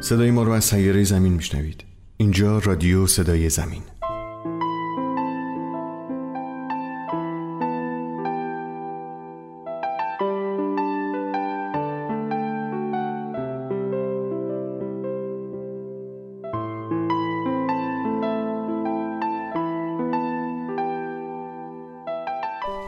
[0.00, 1.84] صدای ما رو از سیاره زمین میشنوید.
[2.16, 3.82] اینجا رادیو صدای زمین.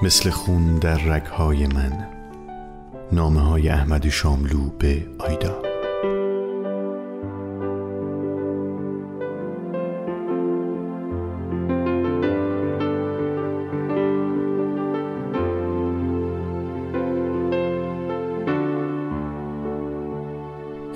[0.02, 2.25] مثل خون در رگهای من.
[3.12, 5.62] نامه های احمد شاملو به آیدا.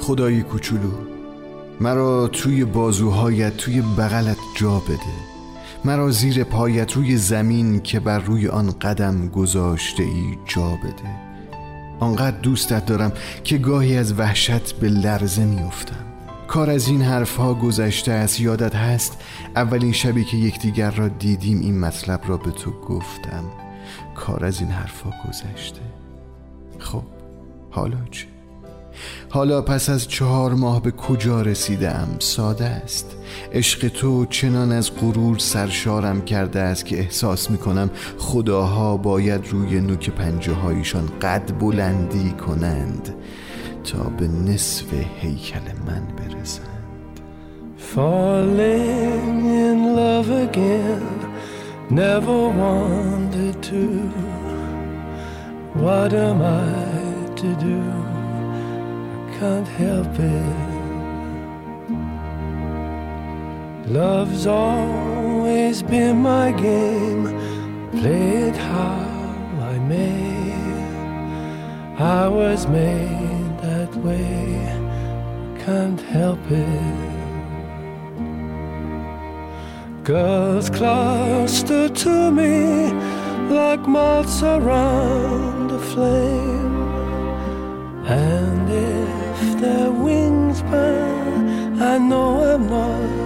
[0.00, 0.90] خدای کوچولو
[1.80, 5.00] مرا توی بازوهایت توی بغلت جا بده.
[5.84, 11.29] مرا زیر پایت روی زمین که بر روی آن قدم گذاشته ای جا بده.
[12.00, 13.12] آنقدر دوستت دارم
[13.44, 16.04] که گاهی از وحشت به لرزه میافتم.
[16.48, 19.16] کار از این حرفها گذشته است یادت هست؟
[19.56, 23.44] اولین شبی که یکدیگر را دیدیم این مطلب را به تو گفتم.
[24.14, 25.80] کار از این حرفها گذشته.
[26.78, 27.02] خب
[27.70, 28.26] حالا چه؟
[29.28, 33.16] حالا پس از چهار ماه به کجا رسیدم ساده است.
[33.52, 40.10] عشق تو چنان از غرور سرشارم کرده است که احساس می‌کنم خداها باید روی نوک
[40.10, 43.14] پنجه هایشان قد بلندی کنند
[43.84, 44.84] تا به نصف
[45.20, 46.66] هیکل من برسند.
[47.94, 51.20] Falling in love again
[51.90, 53.88] Never wanted to.
[55.74, 57.82] What am I to do?
[59.18, 60.69] I can't help it.
[63.90, 67.24] Love's always been my game.
[67.90, 70.54] Play it how I may.
[71.98, 74.62] I was made that way.
[75.64, 77.10] Can't help it.
[80.04, 82.92] Girls cluster to me
[83.52, 86.76] like moths around a flame.
[88.06, 93.19] And if their wings burn, I know I'm not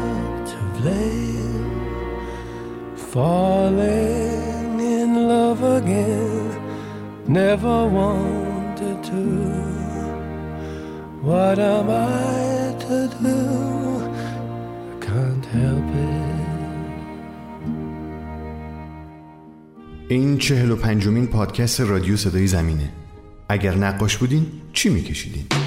[0.85, 1.71] flame,
[3.13, 6.49] falling in love again.
[7.41, 9.25] Never wanted to.
[11.29, 13.41] What am I to do?
[14.93, 16.35] I can't help it.
[20.09, 22.93] این چهل و پنجمین پادکست رادیو صدای زمینه
[23.49, 25.64] اگر نقاش بودین چی میکشیدین؟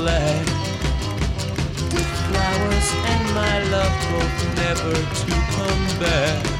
[0.00, 0.46] glad.
[1.94, 6.53] With flowers and my love hope never to come back.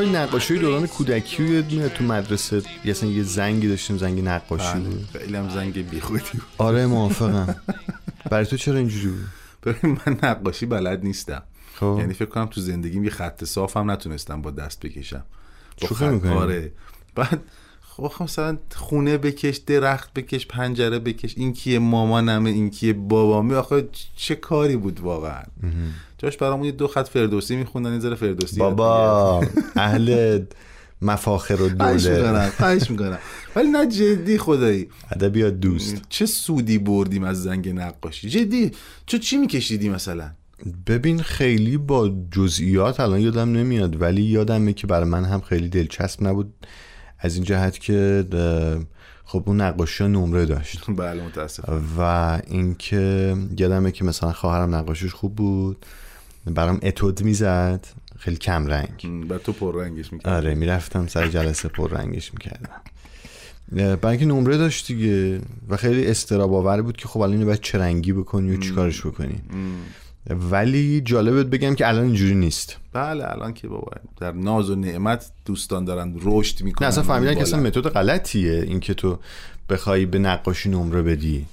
[0.00, 5.08] این نقاشی دوران کودکی تو مدرسه یه یه زنگی داشتیم زنگ نقاشی بله، بود.
[5.12, 6.24] خیلی هم زنگ بیخودی
[6.58, 7.56] آره موافقم.
[8.30, 11.42] برای تو چرا اینجوری بود؟ من نقاشی بلد نیستم.
[11.74, 11.96] خب.
[11.98, 15.24] یعنی فکر کنم تو زندگیم یه خط صاف هم نتونستم با دست بکشم.
[15.88, 16.72] شوخی می‌کنی؟ آره.
[17.14, 17.40] بعد
[17.80, 21.34] خب, خب مثلا خونه بکش درخت بکش پنجره بکش.
[21.36, 25.42] این کیه مامانمه این کیه بابامه؟ آخه چه کاری بود واقعا؟
[26.22, 29.44] جاش برامون یه دو خط فردوسی میخوندن یه فردوسی بابا
[29.76, 30.40] اهل
[31.02, 32.50] مفاخر و دوله.
[32.50, 33.18] خواهش می‌کنم.
[33.56, 34.88] ولی نه جدی خدایی.
[35.10, 36.02] ادبیات دوست.
[36.08, 38.28] چه سودی بردیم از زنگ نقاشی.
[38.28, 38.70] جدی
[39.06, 40.30] چه چی میکشیدی مثلا؟
[40.86, 46.26] ببین خیلی با جزئیات الان یادم نمیاد ولی یادمه که برای من هم خیلی دلچسب
[46.26, 46.54] نبود.
[47.18, 48.24] از این جهت که
[49.24, 50.84] خب اون نقاشی ها نمره داشت.
[50.88, 51.64] بله متاسف
[51.98, 55.86] و اینکه یادمه که مثلا خواهرم نقاشیش خوب بود.
[56.46, 57.86] برام اتود می‌زد.
[58.18, 59.26] خیلی کم رنگ.
[59.28, 62.80] و تو پر رنگش می‌کنی آره می‌رفتم سر جلسه پر رنگش می‌کردم.
[63.72, 65.40] برای اینکه نمره داشت دیگه.
[65.68, 69.06] و خیلی استراب آور بود که خب الان اینو باید چه رنگی بکنی و چیکارش
[69.06, 69.42] بکنی.
[70.50, 72.76] ولی جالبت بگم که الان اینجوری نیست.
[72.92, 77.34] بله الان که بابا در ناز و نعمت دوستان دارن رشد می‌کنن نه اصلا فهمیدن
[77.34, 77.60] که اصلا.
[77.60, 79.18] متد غلطیه اینکه تو
[79.68, 81.46] بخوای به نقاشی نمره بدی.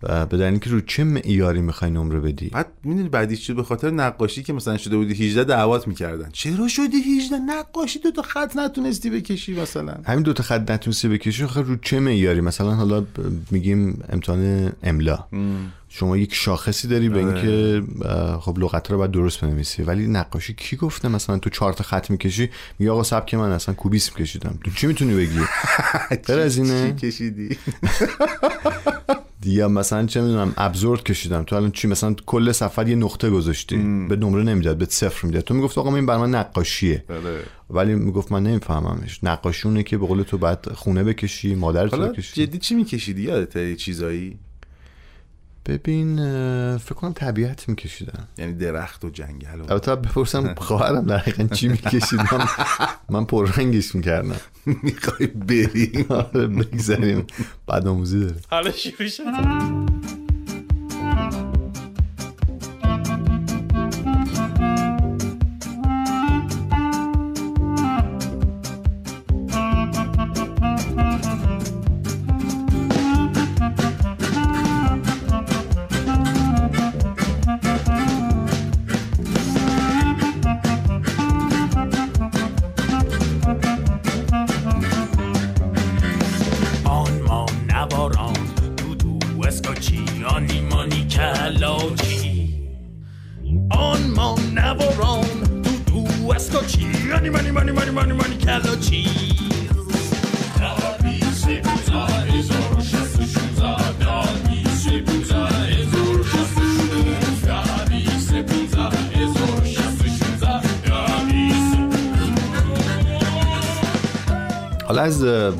[0.00, 3.90] به دلیل اینکه رو چه معیاری می‌خوای نمره بدی؟ بعد می‌دونی بعدیش چی؟ به خاطر
[3.90, 6.28] نقاشی که مثلا شده بودی 18 دعوات می‌کردن.
[6.32, 9.94] چرا شدی 18 نقاشی دو تا خط نتونستی بکشی مثلا.
[10.06, 13.04] همین دوتا خط نتونستی بکشی آخه رو چه معیاری؟ مثلا حالا
[13.50, 15.18] میگیم امتحان املا.
[15.88, 19.82] شما یک شاخصی داری به اینکه اه، خب لغت رو باید درست بنویسی.
[19.82, 23.74] ولی نقاشی کی گفته مثلا تو چهار تا خط می‌کشی؟ میگه آقا سبک من اصلا
[23.74, 24.58] کوبیسم کشیدم.
[24.64, 25.40] تو چی می‌تونی بگی؟
[26.32, 27.58] از اینه؟ چی کشیدی؟
[29.44, 31.42] یا مثلا چه می‌دونم ابزورد کشیدم.
[31.42, 33.76] تو الان چی؟ مثلا کل سفر یه نقطه گذاشتی.
[34.08, 35.42] به نمره نمی‌داد به صفر می‌داد.
[35.42, 37.04] تو می‌گفت آقا این بر من نقاشیه.
[37.10, 37.42] آره.
[37.70, 39.24] ولی می‌گفت من نمیفهممش.
[39.24, 42.46] نقاشی اونه که به قول تو بعد خونه بکشی مادرت بکشی.
[42.46, 44.38] جدی چی میکشیدی یادته یه چیزایی؟
[45.66, 46.16] ببین
[46.78, 52.48] فکر کنم طبیعت میکشیدم یعنی درخت و جنگل و البته بپرسم خواهرم دقیقا چی میکشیدم
[53.08, 54.36] من پررنگش می‌کردم.
[54.66, 57.26] می‌خوای بریم آره بگذاریم.
[57.66, 58.36] بعد آموزی داره.
[58.50, 59.08] حالا شروع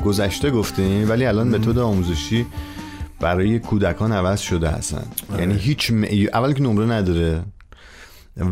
[0.05, 2.45] گذشته گفتیم ولی الان متد آموزشی
[3.19, 5.03] برای کودکان عوض شده هستن.
[5.39, 7.43] یعنی هیچ معی- اول که نمره نداره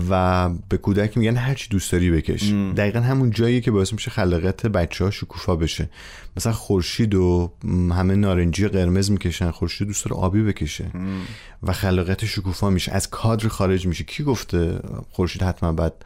[0.10, 2.44] و به کودک میگن هر چی دوست داری بکش.
[2.78, 5.90] دقیقا همون جایی که باعث میشه خلاقیت بچه ها شکوفا بشه.
[6.38, 10.86] مثلا خورشید و م، همه نارنجی و قرمز می‌کشن خورشید دوست داره آبی بکشه
[11.64, 12.92] و خلاقیت شکوفا میشه.
[12.92, 14.04] از کادر خارج میشه.
[14.04, 14.80] کی گفته
[15.12, 16.06] خورشید حتما بعد ام،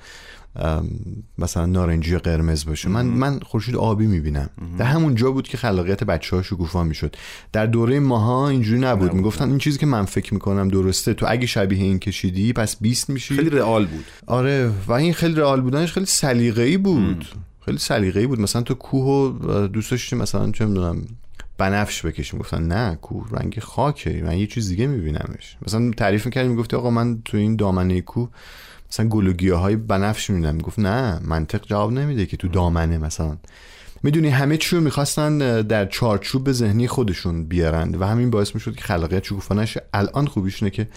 [1.38, 2.90] مثلا نارنجی یا قرمز باشه.
[2.90, 4.50] من من خورشید آبی می‌بینم.
[4.78, 7.16] در همون جا بود که خلاقیت بچه ها شکوفا می‌شد.
[7.52, 9.14] در دوره ماها اینجوری نبود.
[9.14, 11.14] می‌گفتن این چیزی که من فکر می‌کنم درسته.
[11.14, 13.36] تو اگه شبیه این کشیدی پس 20 میشی.
[13.36, 14.06] خیلی رئال بود.
[14.28, 14.72] آره.
[14.88, 17.26] و این خیلی رئال بودنش خیلی سلیقه‌ای بود.
[17.66, 18.40] خیلی سلیقه‌ای بود.
[18.40, 21.02] مثلا تو کوه و دوست داشتی مثلا چه می‌دونم
[21.58, 24.24] بنفش بکشیم گفتن نه کوه رنگ خاکه.
[24.26, 25.58] من یه چیز دیگه میبینمش.
[25.68, 28.30] مثلا تعریف می‌کردی می‌گفتی آقا من تو این دامنه کوه
[28.94, 30.56] مثلا گل و گیاهای بنفش می‌بینم.
[30.56, 33.38] می‌گفت نه منطق جواب نمیده که تو دامنه مثلا.
[34.04, 38.82] می‌دونی همه چی رو می‌خواستن در چارچوب ذهنی خودشون بیارن و همین باعث می‌شد که
[38.82, 40.90] خلاقیت شکوفا نشه الان خوبیش اینه که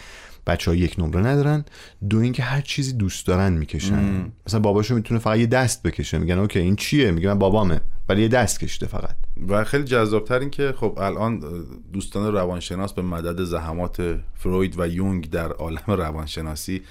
[0.46, 1.64] بچه ها یک نمره ندارن
[2.10, 4.32] دو اینکه هر چیزی دوست دارن می‌کشن.
[4.46, 6.18] مثلا باباشو می‌تونه فقط یه دست بکشه.
[6.18, 9.16] میگن اوکی این چیه؟ میگه من بابامه ولی یه دست کشیده فقط.
[9.48, 11.44] و خیلی جذابتر این که خب الان
[11.92, 16.82] دوستان روانشناس به مدد زحمات فروید و یونگ در عالم روانشناسی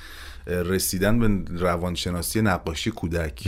[0.47, 3.47] رسیدن به روانشناسی نقاشی کودک.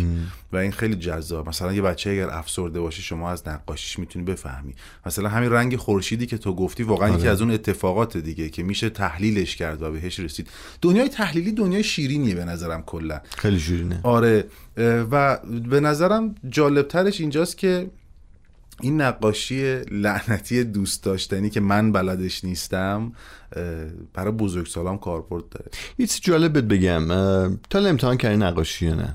[0.51, 1.49] و این خیلی جذاب.
[1.49, 4.75] مثلا یه بچه اگر افسرده باشه شما از نقاشیش می‌تونی بفهمی.
[5.05, 8.89] مثلا همین رنگ خورشیدی که تو گفتی واقعا یکی از اون اتفاقات دیگه که میشه
[8.89, 10.49] تحلیلش کرد و بهش رسید.
[10.81, 13.21] دنیای تحلیلی دنیای شیرینیه به نظرم کلا.
[13.37, 13.99] خیلی شیرینه.
[14.03, 14.45] آره.
[15.11, 15.37] و
[15.69, 17.89] به نظرم جالبترش اینجاست که
[18.81, 23.11] این نقاشی لعنتی دوست داشتنی که من بلدش نیستم
[24.13, 25.71] برای بزرگسالام کاربرد داره.
[25.97, 27.07] یه چیز جالب بهت بگم
[27.69, 29.13] تا امتحان کردی نقاشی یا نه؟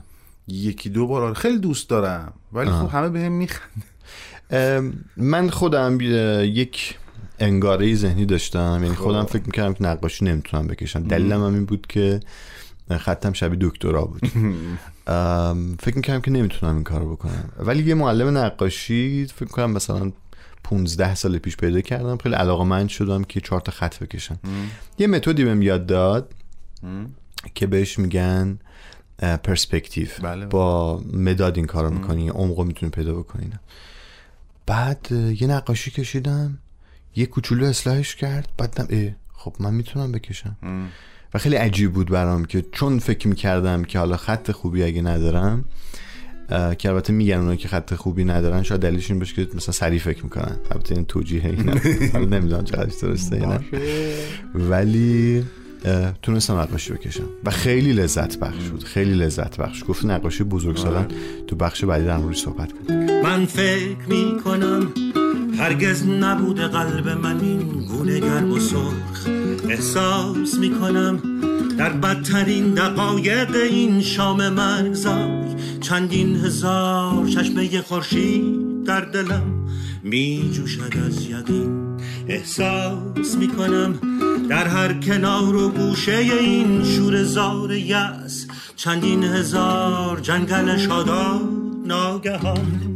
[0.48, 1.34] یکی دو بار آره.
[1.34, 6.98] خیلی دوست دارم ولی خب همه به هم میخنده من خودم یک
[7.38, 8.80] انگاره ذهنی داشتم.
[8.82, 11.02] یعنی خودم فکر می‌کردم که نقاشی نمی‌تونم بکشم.
[11.02, 12.20] دلیلم هم این بود که
[12.90, 14.22] خطم شبیه دکترا بود.
[15.80, 17.52] فکر می‌کردم که نمی‌تونم این کارو بکنم.
[17.58, 20.12] ولی یه معلم نقاشی فکر کنم مثلا
[20.64, 22.16] 15 سال پیش پیدا کردم.
[22.16, 24.38] خیلی علاقه من شدم که چهار تا خط بکشم.
[24.98, 26.34] یه متدی بهم یاد داد
[27.54, 28.58] که بهش میگن
[29.18, 30.46] پرسپکتیو بله.
[30.46, 33.50] با مداد این کارو می‌کنی عمقو می‌تونی پیدا بکنی
[34.66, 36.58] بعد یه نقاشی کشیدم
[37.16, 40.56] یه کوچولو اصلاحش کرد بعدم خب من می‌تونم بکشم.
[41.34, 45.64] و خیلی عجیب بود برام که چون فکر می‌کردم که حالا خط خوبی اگه ندارم
[46.78, 49.98] که البته میگن اونایی که خط خوبی ندارن شاید دلیلش این باشه که مثلا سریع
[49.98, 50.56] فکر می‌کنن.
[50.70, 51.74] البته این توجیه اینا
[52.12, 53.60] حالا نمی‌دونم چقدرش درسته نه.
[54.54, 55.44] ولی
[56.22, 57.28] تونستم نقاشی بکشم.
[57.44, 58.84] و خیلی لذت بخش بود.
[58.84, 59.84] خیلی لذت بخش.
[59.88, 61.06] گفت نقاشی بزرگ سالن
[61.46, 64.92] تو بخش بعدی در صحبت کنیم من فکر می کنم
[65.58, 69.26] هرگز نبوده قلب من این گونه گرم و سرخ.
[69.68, 71.22] احساس می کنم
[71.78, 79.68] در بدترین دقایق این شام مرگزار چندین هزار چشمه خورشید در دلم
[80.02, 81.96] می جوشد از یقین.
[82.28, 83.94] احساس می کنم
[84.48, 91.48] در هر کنار و گوشه این شور زار یأس چندین هزار جنگل شاداب
[91.86, 92.91] ناگهان.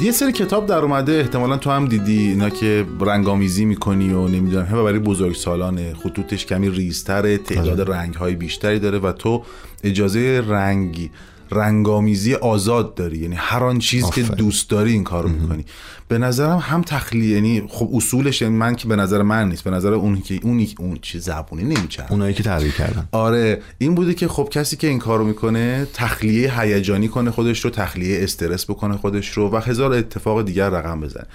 [0.00, 4.66] یه سری کتاب در اومده احتمالا تو هم دیدی اینا که رنگامیزی می‌کنی و نمی‌دونم
[4.66, 5.94] همه برای بزرگ سالانه.
[5.94, 9.42] خطوطش کمی ریزتره تعداد رنگ های بیشتری داره و تو
[9.84, 11.10] اجازه رنگی
[11.50, 13.18] رنگامیزی آزاد داری.
[13.18, 14.36] یعنی هر آن چیز که آفرین.
[14.36, 15.64] دوست داری این کارو می‌کنی.
[16.12, 19.70] به نظرم هم تخلیه یعنی خب اصولش یعنی من که به نظر من نیست به
[19.70, 22.12] نظر اون که اونی اون چی زبونی نمیچرخه.
[22.12, 23.08] اونایی که تغییر کردن.
[23.12, 27.70] آره این بوده که خب کسی که این کارو می‌کنه تخلیه هیجانی کنه خودش رو
[27.70, 31.26] تخلیه استرس بکنه خودش رو و هزار اتفاق دیگر رقم بزنه.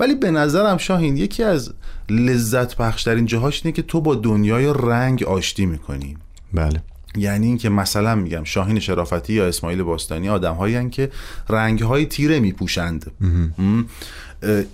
[0.00, 1.72] ولی به نظرم شاهین یکی از
[2.10, 6.16] لذت بخشترین جاهاش اینه که تو با دنیای رنگ آشتی می‌کنی.
[6.54, 6.82] بله.
[7.20, 11.10] یعنی اینکه مثلا میگم شاهین شرافتی یا اسماعیل باستانی آدم هایی که
[11.48, 13.12] رنگ های تیره میپوشند.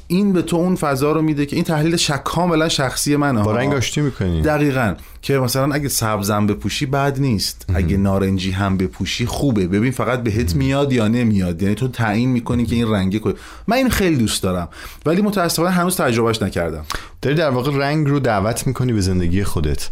[0.06, 3.42] این به تو اون فضا رو میده که این تحلیل شک کاملا شخصی منه.
[3.42, 3.56] با.
[3.56, 4.42] رنگ آشتی می‌کنی.
[4.42, 4.94] دقیقا.
[5.24, 7.66] که مثلا اگه سبزم بپوشی بد نیست.
[7.74, 9.66] اگه نارنجی هم بپوشی خوبه.
[9.66, 11.62] ببین فقط بهت میاد یا نمیاد.
[11.62, 13.36] یعنی تو تعیین می‌کنی که این رنگه کجا.
[13.66, 14.68] من این خیلی دوست دارم.
[15.06, 16.84] ولی متاسفانه هنوز تجربهش نکردم.
[17.22, 19.90] داری در واقع رنگ رو دعوت می‌کنی به زندگی خودت.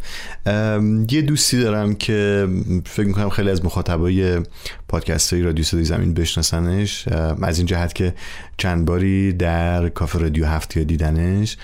[1.11, 2.49] یه دوستی دارم که
[2.87, 4.41] فکر می‌کنم خیلی از مخاطبای
[4.89, 7.09] پادکست های رادیو صدای زمین بشناسنش.
[7.43, 8.15] از این جهت که
[8.57, 11.57] چند باری در کافه رادیو هفت یا دیدنش.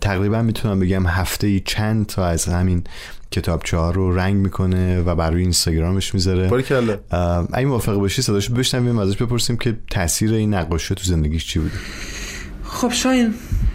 [0.00, 2.84] تقریبا می‌تونم بگم هفته ای چند تا از همین
[3.30, 6.48] کتابچه ها رو رنگ می‌کنه و بر روی اینستاگرامش می‌ذاره.
[6.48, 6.98] باریکلا
[7.52, 11.74] اگه موافق باشی صداشو بشنویم ازش بپرسیم که تاثیر این نقاشی تو زندگیش چی بوده.
[12.64, 13.34] خب شاین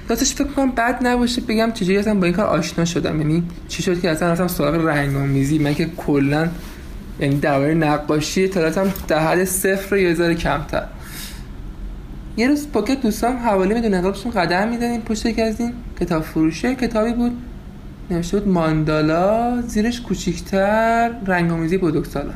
[0.09, 3.21] راستش فکر کنم بد نباشه بگم چجوری اصلا با این کار آشنا شدم.
[3.21, 6.49] یعنی چی شد که اصلا رفتم سراغ رنگامیزی من که کلا
[7.19, 10.83] یعنی درباره نقاشی اطلاعاتم در حد صفر یا یه ذره کمتر.
[12.37, 16.23] یه روز با که دوستام حوالی می‌دونه قبلشون قدم می‌دادیم پشت یکی از این کتاب
[16.23, 16.75] فروشه.
[16.75, 17.31] کتابی بود
[18.11, 22.35] نوشته بود ماندالا زیرش کوچیکتر رنگامیزی بزرگسالان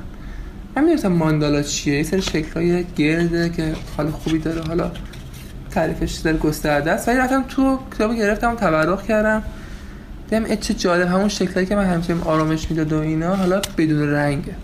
[0.76, 4.62] من می‌دونستم ماندالا چیه؟ یه سری شکلهای گرده که حال خوبی داره.
[4.62, 4.92] حالا
[5.72, 7.08] تعریفش در گسترده است.
[7.08, 9.44] ولی رفتم تو کتابو گرفتم و تبرک کردم.
[10.30, 11.08] دیدم چه جالب.
[11.08, 14.56] همون شکلی که من همیشه آرامش می‌داد و اینا حالا بدون رنگه.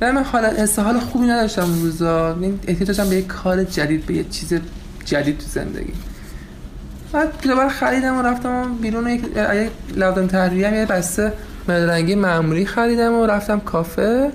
[0.00, 2.36] ولی من حالا حس حال خوبی نداشتم اون روزا.
[2.40, 4.54] این احتیاج داشتم به یه کار جدید به یه چیز
[5.04, 5.92] جدید تو زندگی.
[7.16, 9.22] بعد رو خریدم و رفتم بیرون یک
[9.96, 11.32] لوازم تحریری هم یه بسته
[11.68, 14.30] مداد رنگی معمولی خریدم و رفتم کافه.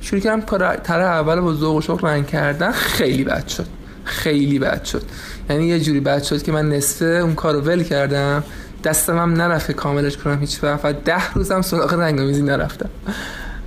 [0.00, 2.72] شروع کردم کار طرح اول با ذوق و شوق رنگ کردن.
[2.72, 3.66] خیلی بد شد.
[4.04, 5.02] خیلی بد شد.
[5.50, 8.44] یعنی یه جوری بد شد که من نصفه اون کار رو ول کردم.
[8.84, 10.84] دستم هم نرفت کاملش کنم هیچ وقت.
[10.84, 12.90] و ده روزم سراغ رنگامیزی نرفتم.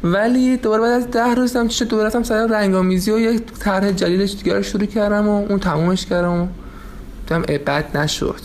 [0.04, 4.36] ولی دوباره بعد از ده روزم چه دوباره رفتم سر رنگامیزی و یک طرح جدیدش
[4.36, 6.48] دیگه رو شروع کردم و اون تمومش کردم و
[7.28, 8.42] دیدم بد نشد.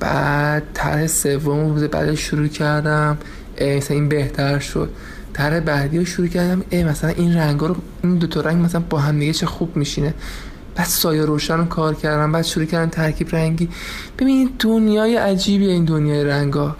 [0.00, 3.18] بعد طرح سوم روز بعدش شروع کردم
[3.60, 4.90] مثلا این بهتر شد.
[5.32, 8.82] طرح بعدی رو شروع کردم ای مثلا این رنگا رو این دو تا رنگ مثلا
[8.90, 10.14] با هم دیگه چه خوب میشینه.
[10.76, 13.68] بعد سایه روشن رو کار کردم بعد شروع کردم ترکیب رنگی.
[14.18, 16.76] ببین دنیای عجیبیه این دنیای رنگا.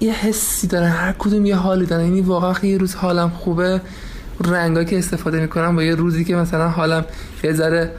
[0.00, 2.04] یه حسی دارن هر کدوم یه حالی دارن.
[2.04, 3.80] یعنی واقعا یه روز حالم خوبه.
[4.44, 7.04] رنگایی که استفاده می‌کنم با یه روزی که مثلا حالم
[7.44, 7.90] یه ذره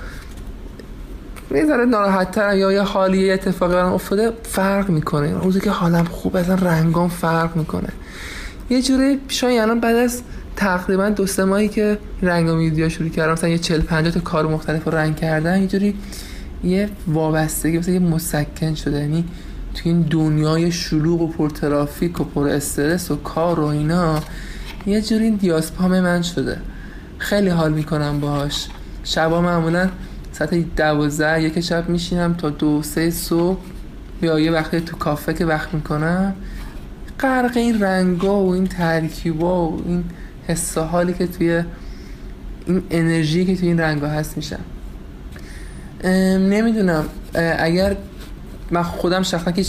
[1.56, 5.34] یه ذره ناراحت یا یه حالی یه اتفاقی برام افتاده فرق می‌کنه.
[5.34, 7.89] روزی که حالم خوبه اصلا رنگام فرق می‌کنه.
[8.70, 10.22] یه جوری شاید الان بعد از
[10.56, 14.86] تقریبا دو سه ماهی که رنگامیزی شروع کردم مثلا یه 40 50 تا کار مختلف
[14.86, 15.96] رو رنگ کردن یه جوری
[16.63, 19.00] یه وابستگی مثلا یه مسکن شده.
[19.00, 19.25] یعنی
[19.75, 24.20] توی این دنیای شلوغ و پر ترافیک و پر استرس و کار و اینا
[24.86, 26.58] یه جوری دیاسپام من شده.
[27.18, 28.68] خیلی حال می‌کنم باهاش.
[29.04, 29.89] شبا معمولا
[30.38, 33.60] ساعت دوازده یک شب میشینم تا دو سه صبح.
[34.22, 36.34] یا یه وقتی تو کافه که وقت می‌کنم.
[37.20, 40.03] غرق این رنگا و این ترکیبا و این
[40.48, 41.63] حس حالی که توی
[42.67, 44.60] این انرژی که توی این رنگ ها هست میشم.
[46.50, 47.06] نمی‌دونم.
[47.60, 47.96] اگر
[48.72, 49.65] من خودم شخصا که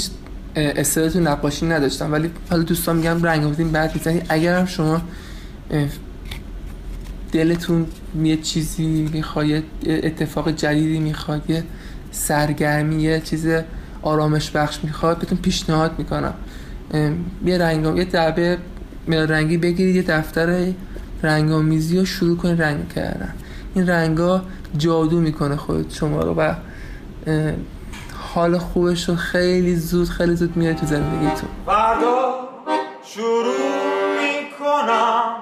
[0.56, 4.22] استعداد تو نقاشی نداشتم ولی حالا دوستان میگم رنگ بودین بعد می‌زنی.
[4.28, 5.00] اگر شما
[7.32, 7.86] دلتون
[8.22, 9.46] یه چیزی می‌خواد
[9.86, 11.64] اتفاق جدیدی می‌خواد یه
[12.10, 13.46] سرگرمی یه چیز
[14.02, 16.34] آرامش بخش می‌خواد بهتون پیشنهاد می‌کنم.
[17.44, 18.58] یه رنگ یه دعبه
[19.08, 20.72] رنگی بگیرید یه دفتر
[21.22, 23.34] رنگامیزی رو شروع کنید رنگ کردن.
[23.74, 24.42] این رنگا
[24.78, 26.54] جادو می‌کنه خود شما رو و
[28.34, 31.48] حال خوبش رو خیلی زود خیلی زود میاد تو زندگیتون.
[31.66, 32.34] فردا
[33.04, 33.54] شروع
[34.20, 35.34] می‌کنم.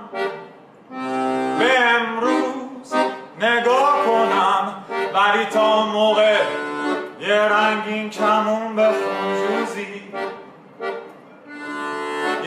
[1.59, 2.95] به امروز
[3.41, 4.75] نگاه کنم
[5.15, 6.37] ولی تا موقع
[7.21, 10.03] یه رنگین کمون بخون جوزی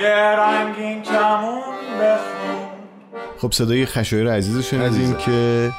[0.02, 1.64] یه رنگین کمون
[2.02, 2.70] بخون.
[3.42, 5.16] خب صدای خشایر عزیز رو شنیدیم.
[5.16, 5.72] که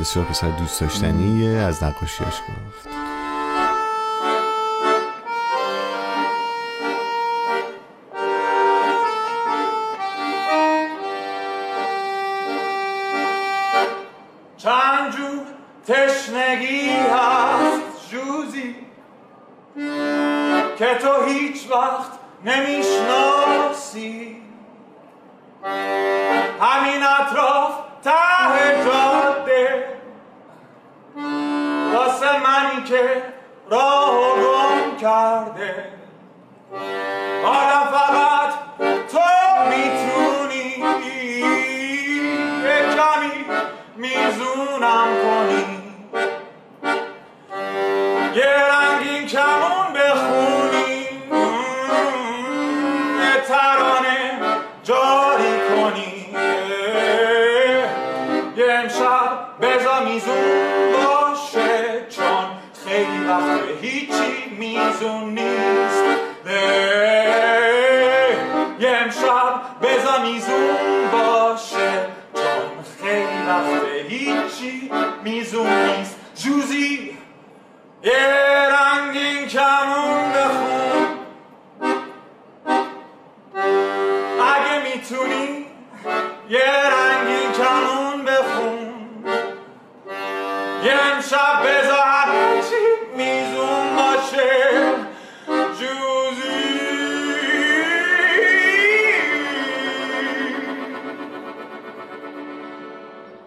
[0.00, 2.88] بسیار پسر دوست داشتنیه از نقاشیش گفت.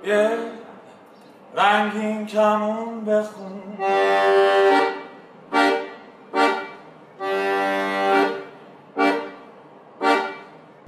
[0.06, 0.30] یه
[1.58, 3.62] رنگین کمون بخون.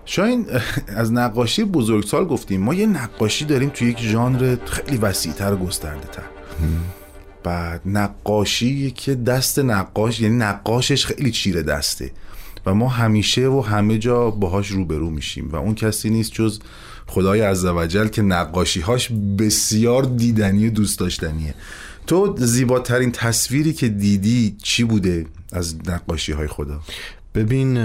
[0.06, 0.46] شاین
[0.88, 2.62] از نقاشی بزرگسال گفتیم.
[2.62, 6.24] ما یه نقاشی داریم توی یک ژانر خیلی وسیعتر و گسترده تر
[7.44, 12.12] بعد نقاشی که دست نقاش یعنی نقاشش خیلی چیره دسته.
[12.68, 16.60] و ما همیشه و همه جا باهاش روبرو میشیم و اون کسی نیست جز
[17.08, 21.54] خدای عزوجل که نقاشیهاش بسیار دیدنی و دوست داشتنیه.
[22.08, 26.82] تو زیباترین تصویری که دیدی چی بوده از نقاشی های خدا؟
[27.36, 27.78] ببین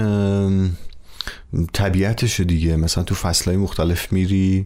[1.73, 2.75] طبیعتش دیگه.
[2.75, 4.65] مثلا تو فصلهای مختلف میری.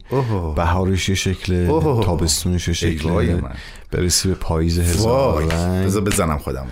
[0.56, 2.06] بهارش یه شکل اوه.
[2.06, 3.56] تابستونش یه ای وای شکل من.
[3.92, 5.44] برسی به پاییز هزار
[6.06, 6.68] بزنم خودم ام،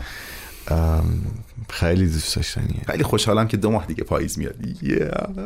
[1.70, 2.82] خیلی دوست داشتنیه.
[2.88, 4.56] خیلی خوشحالم که دو ماه دیگه پاییز میاد.
[4.82, 5.40] Yeah.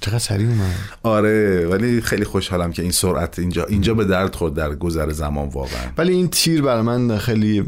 [0.00, 4.54] چقدر سریع اومد؟ آره ولی خیلی خوشحالم که این سرعت اینجا اینجا به درد خورد
[4.54, 5.82] در گذر زمان واقعا.
[5.98, 7.60] ولی این تیر برای من خیلی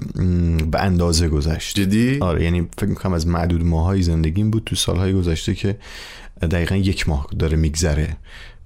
[0.70, 1.80] به اندازه گذشت.
[1.80, 5.78] جدی؟ آره یعنی فکر می‌کنم از معدود ماهای زندگیم بود تو سالهای گذشته که
[6.40, 8.16] دقیقا یک ماه داره میگذره.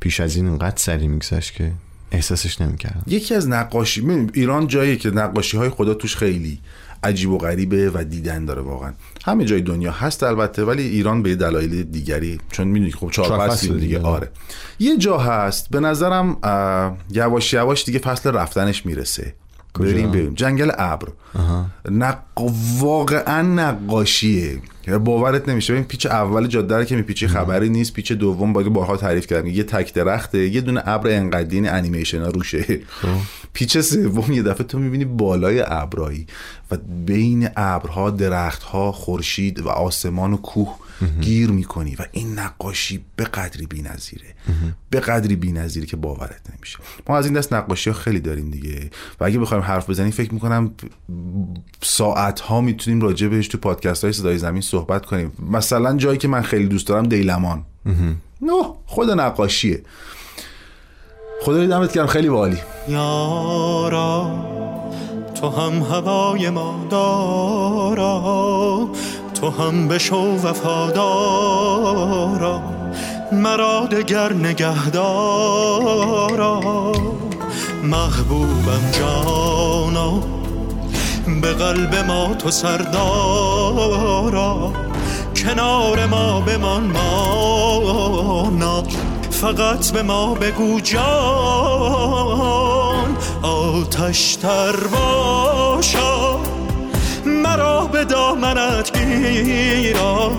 [0.01, 1.73] پیش از این انقدر سریع میگذشت که
[2.13, 3.03] احساسش نمی‌کردم.
[3.07, 4.03] یکی از نقاشی
[4.33, 6.59] ایران جایی که نقاشی های خدا توش خیلی
[7.05, 8.93] عجیب و غریبه و دیدن داره واقعا.
[9.25, 13.67] همه جای دنیا هست البته ولی ایران به دلایل دیگری چون می‌دونی خب چهار فصل
[13.67, 14.01] دیگه دیگه.
[14.01, 14.31] آره.
[14.79, 16.37] یه جا هست به نظرم
[17.11, 19.35] یواش یواش دیگه فصل رفتنش می‌رسه.
[19.81, 20.35] بریم بریم.
[20.35, 21.09] جنگل ابر.
[21.91, 22.19] نق...
[22.79, 24.59] واقعا نقاشیه.
[25.05, 25.73] باورت نمیشه.
[25.73, 27.93] ببین پیچ اول جاده رو که میپیچی خبری نیست.
[27.93, 32.29] پیچ دوم باید بارها تعریف کردم یه تک درخته یه دونه ابر انقدین انیمیشن ها
[32.29, 32.81] روشه.
[33.53, 36.27] پیچ سوم یه دفعه تو می‌بینی بالای ابرایی.
[36.71, 40.79] و بین ابرها درختها خورشید و آسمان و کوه.
[41.21, 44.35] گیر می‌کنی و این نقاشی به قدری بی‌نظیره.
[44.91, 46.79] به قدری بی‌نظیره که باورت نمیشه.
[47.09, 48.91] ما از این دست نقاشی ها خیلی داریم دیگه.
[49.21, 50.71] و اگه بخوایم حرف بزنیم فکر می‌کنم
[51.83, 55.33] ساعت ها می‌تونیم راجع بهش تو پادکست های صدای زمین صحبت کنیم.
[55.51, 57.65] مثلا جایی که من خیلی دوست دارم دیلمان.
[58.43, 59.83] نه خود نقاشیه.
[61.43, 62.57] خدا دمت گرم خیلی بالی
[62.89, 64.45] یارا
[65.35, 68.89] تو هم هوای ما دارا.
[69.43, 72.63] تو هم بشو وفادارا
[73.33, 75.73] مرا دگر نگهدارا.
[77.83, 80.21] محبوبم جانا
[81.43, 82.93] به قلب ما تو سردارا.
[85.37, 88.83] کنار ما بمان مانا
[89.31, 91.03] فقط به ما بگو جان.
[93.43, 96.52] آتش تر باشا.
[97.53, 100.31] مرا به دامنت گیرا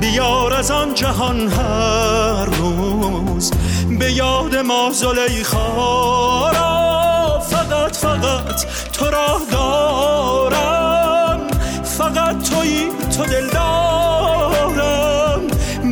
[0.00, 3.50] بیار از آن جهان هر روز.
[3.98, 11.40] به یاد ما زلیخا را فقط فقط تو را دارم.
[11.84, 15.46] فقط تویی تو دل دارم.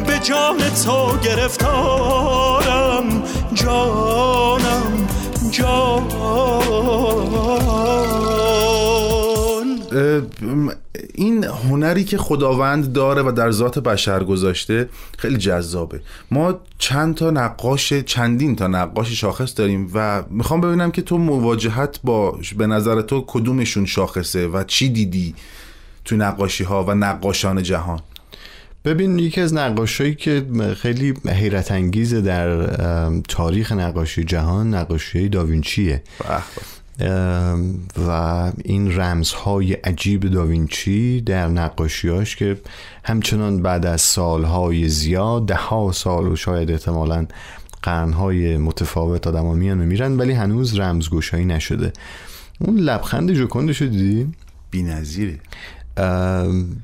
[0.07, 2.68] به جان تو گرفتارم.
[11.15, 16.01] این هنری که خداوند داره و در ذات بشر گذاشته خیلی جذابه.
[16.31, 22.01] ما چند تا نقاش چندین تا نقاش شاخص داریم و می‌خوام ببینم که تو مواجهت
[22.05, 25.35] با به نظر تو کدومشون شاخصه و چی دیدی
[26.05, 28.01] تو نقاشی ها و نقاشان جهان؟
[28.85, 30.47] ببین یکی از نقاشایی که
[30.77, 32.67] خیلی حیرت انگیزه در
[33.29, 36.03] تاریخ نقاشی جهان نقاشی داوینچیه.
[38.07, 42.57] و این رمزهای عجیب داوینچی در نقاشیاش که
[43.05, 47.27] همچنان بعد از سالهای زیاد ده ها سال و شاید احتمالا
[47.83, 51.93] قرنهای متفاوت آدم ها میان و میرن ولی هنوز رمزگشایی نشده
[52.59, 54.33] اون لبخند جوکندشو دیدی؟
[54.71, 55.39] بی‌نظیره
[55.97, 56.83] ام،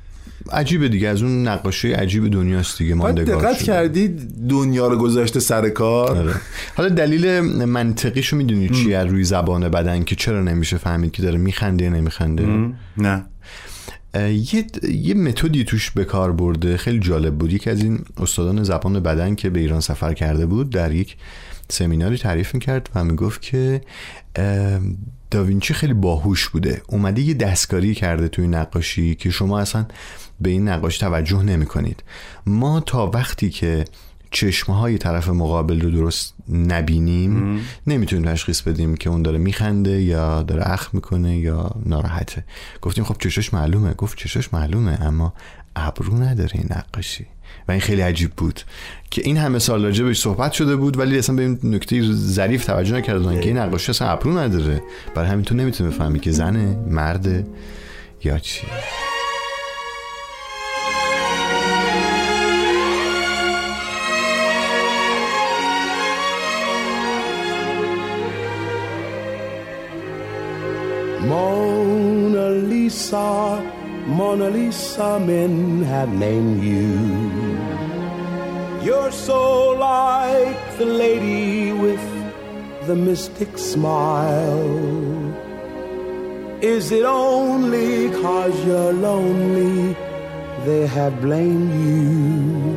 [0.53, 3.63] عجیبه دیگه از اون نقاشی عجیب دنیاست دیگه ماندگار دقت.
[3.63, 4.09] کردی
[4.49, 6.35] دنیا رو گذاشته سر کار؟ آره.
[6.77, 11.39] حالا دلیل منطقیشو می‌دونی چی از روی زبان بدن که چرا نمیشه فهمید که داره
[11.39, 13.25] میخنده یا نمیخنده نه.
[14.53, 17.53] یه یه متدی توش به کار برده خیلی جالب بود.
[17.53, 21.17] یکی از این استادان زبان بدن که به ایران سفر کرده بود در یک
[21.71, 23.81] سمیناری تعریف می‌کرد و می‌گفت که
[25.31, 26.83] داوینچی خیلی باهوش بوده.
[26.89, 29.87] اومده یه دستکاری کرده توی نقاشی که شما اصلا
[30.41, 32.03] به این نقاشی توجه نمی کنید
[32.47, 33.85] ما تا وقتی که
[34.31, 40.43] چشمه های طرف مقابل رو درست نبینیم نمی‌تونیم تشخیص بدیم که اون داره میخنده یا
[40.43, 42.45] داره اخ می‌کنه یا ناراحته.
[42.83, 43.95] گفتیم خب چشاش معلومه.
[43.95, 45.35] گفت چشاش معلومه اما
[45.77, 47.27] ابرو نداره این نقاشی.
[47.69, 48.61] و این خیلی عجیب بود
[49.11, 52.65] که این همه سال راجع بهش صحبت شده بود ولی اصلا به این نکته ظریف
[52.65, 54.83] توجه نکردن که این نقاشی اصلا ابرو نداره.
[55.15, 57.47] برای همین تو نمی‌تونی بفهمی که زنه مرده
[58.25, 58.67] یا چی
[74.35, 76.99] Mona Lisa, men have named you.
[78.83, 82.03] You're so like the lady with
[82.89, 84.75] the mystic smile.
[86.61, 89.95] Is it only cause you're lonely
[90.65, 92.75] they have blamed you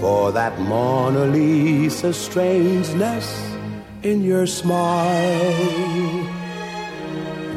[0.00, 3.28] for that Mona Lisa strangeness
[4.02, 6.19] in your smile?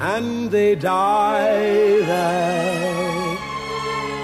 [0.00, 3.36] and they die there.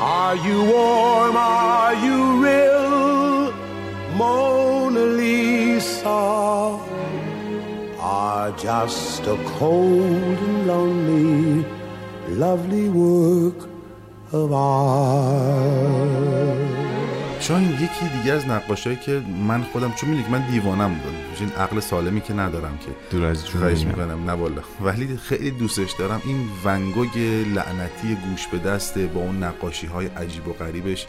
[0.01, 1.37] Are you warm?
[1.37, 3.53] Are you real?
[4.17, 6.09] Mona Lisa
[8.01, 11.67] are just a cold and lonely,
[12.29, 13.69] lovely work
[14.33, 15.87] of art.
[17.49, 21.01] شاید یکی دیگه از نقاشایی که من خودم چون می‌دونی که من دیوانم
[21.41, 23.85] این عقل سالمی که ندارم که دور از جون خواهش.
[23.85, 24.63] می‌کنم نه والا.
[24.81, 26.23] ولی خیلی دوستش دارم.
[26.25, 27.19] این ونگوگ
[27.55, 31.07] لعنتی گوش به دسته با اون نقاشی های عجیب و غریبش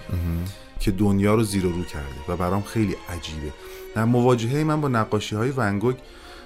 [0.80, 3.54] که دنیا رو زیر و رو کرده و برام خیلی عجیبه.
[3.96, 5.96] در مواجهه من با نقاشی های ونگوگ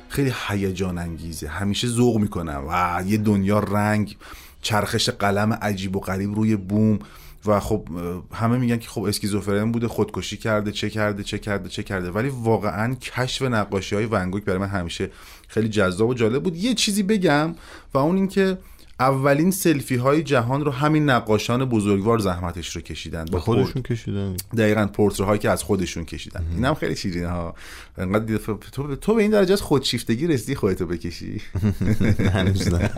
[0.09, 1.47] خیلی هیجان انگیزه.
[1.47, 2.63] همیشه ذوق می‌کنم.
[2.69, 4.17] و یه دنیا رنگ
[4.61, 6.99] چرخش قلم عجیب و غریب روی بوم.
[7.45, 7.87] و خب
[8.33, 12.11] همه میگن که خب اسکیزوفرن بوده خودکشی کرده چه کرده چه کرده چه کرده.
[12.11, 15.09] ولی واقعا کشف نقاشی های ونگوک برای من همیشه
[15.47, 16.55] خیلی جذاب و جالب بود.
[16.55, 17.55] یه چیزی بگم
[17.93, 18.57] و اون اینکه
[19.01, 23.25] اولین سلفی های جهان رو همین نقاشان بزرگوار زحمتش رو کشیدن.
[23.25, 24.35] با خودشون کشیدن.
[24.57, 26.45] دقیقا پورتره هایی که از خودشون کشیدن.
[26.55, 27.55] این هم خیلی شیرینه ها.
[27.97, 28.37] انقدر
[28.71, 31.41] تو, تو به این درجه از خودشیفتگی رسیدی خودتو بکشی.
[32.35, 32.89] هنوز نه.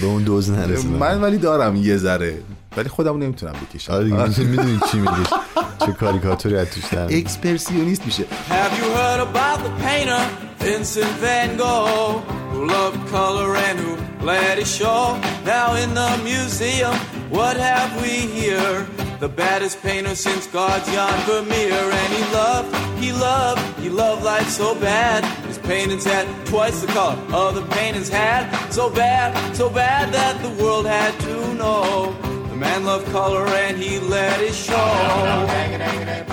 [0.00, 0.94] به اون دوز نرسیدم.
[0.94, 2.38] من ولی دارم یه ذره.
[2.77, 5.23] ولی خودم نمیتونم بکشم آره دیگه میدونی چی میگی
[5.85, 7.13] چه کاریکاتوری از توش در میاد.
[7.13, 10.21] اکسپرسیونیست میشه Have you heard about the painter
[10.59, 13.91] Vincent van Gogh who loved color and who
[14.31, 15.01] let it show?
[15.45, 16.95] Now in the museum,
[17.37, 18.77] what have we here?
[19.25, 22.69] The baddest painter since God's Jan Vermeer, and he loved,
[23.03, 25.19] he loved, he loved life so bad.
[25.51, 28.41] His paintings had twice the color other paintings had.
[28.77, 31.87] So bad, so bad that the world had to know.
[32.60, 34.88] Man loved color and he let it show.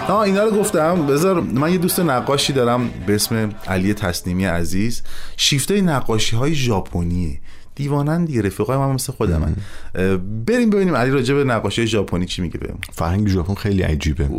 [0.09, 1.07] آه اینا رو گفتم.
[1.07, 5.01] بذار من یه دوست نقاشی دارم به اسم علی تسلیمی عزیز.
[5.37, 7.39] شیفته نقاشی های ژاپنیه.
[7.75, 9.55] دیوانن دیگه رفیقای من مثل خودمن.
[9.95, 12.77] اه، بریم ببینیم علی راجع به نقاشی ژاپنی چی میگه بهم.
[12.93, 14.29] فرهنگ ژاپن خیلی عجیبه.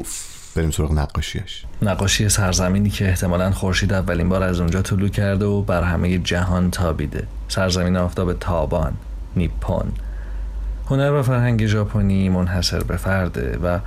[0.57, 5.63] بریم سراغ نقاشیش نقاشی سرزمینی که احتمالا خورشید اولین بار از اونجا طلوع کرده و
[5.63, 7.27] بر همه جهان تابیده.
[7.49, 8.95] سرزمین آفتاب تابان
[9.37, 9.93] نیپون.
[10.87, 13.79] هنر و فرهنگ ژاپنی منحصر به فرده و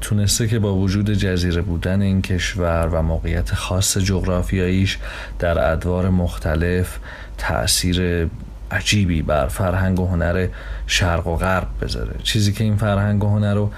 [0.00, 4.98] تونسته که با وجود جزیره بودن این کشور و موقعیت خاص جغرافیاییش
[5.38, 6.98] در ادوار مختلف
[7.38, 8.28] تأثیر
[8.70, 10.48] عجیبی بر فرهنگ و هنر
[10.86, 12.14] شرق و غرب بذاره.
[12.22, 13.70] چیزی که این فرهنگ و هنر رو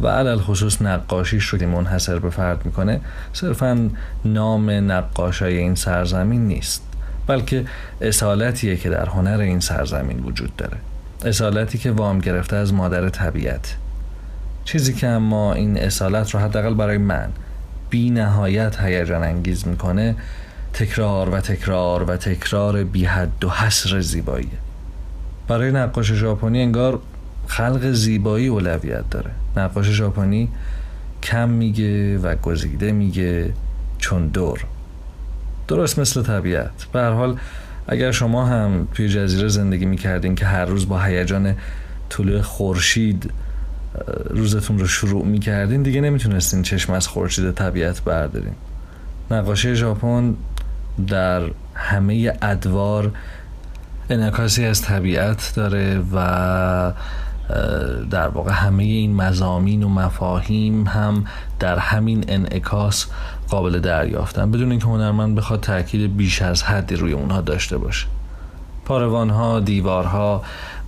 [0.00, 3.00] و علل خصوص نقاشیش رو که منحصر به فرد می‌کنه
[3.32, 3.90] صرفا
[4.24, 6.82] نام نقاشای این سرزمین نیست
[7.26, 7.64] بلکه
[8.00, 10.76] اصالتیه که در هنر این سرزمین وجود داره.
[11.26, 13.76] اصالتی که وام گرفته از مادر طبیعت.
[14.64, 17.28] چیزی که اما این اصالت رو حداقل برای من
[17.90, 20.14] بی نهایت هیجان انگیز می‌کنه
[20.72, 24.48] تکرار و تکرار و تکرار بی حد و حصر زیباییه
[25.48, 26.98] برای نقاش ژاپنی انگار
[27.46, 29.30] خلق زیبایی اولویت داره.
[29.56, 30.48] نقاش ژاپنی
[31.22, 33.52] کم میگه و گزیده میگه
[33.98, 34.64] چون دور.
[35.68, 36.84] درست مثل طبیعت.
[36.92, 37.38] به هر حال
[37.88, 41.54] اگر شما هم توی جزیره زندگی می‌کردین که هر روز با هیجان
[42.08, 43.30] طلوع خورشید
[44.30, 48.54] روزتون رو شروع می‌کردین دیگه نمی‌تونستین چشم از خورشید طبیعت بردارین.
[49.30, 50.34] نقاشی ژاپن
[51.08, 51.42] در
[51.74, 53.12] همه ادوار
[54.10, 56.92] انعکاسی از طبیعت داره و
[58.10, 61.24] در واقع همه این مزامین و مفاهیم هم
[61.60, 63.06] در همین انعکاس
[63.48, 68.06] قابل دریافتن بدون اینکه هنرمند بخواد تاکید بیش از حدی روی اونها داشته باشه.
[68.84, 70.42] پاروانها، دیوارها،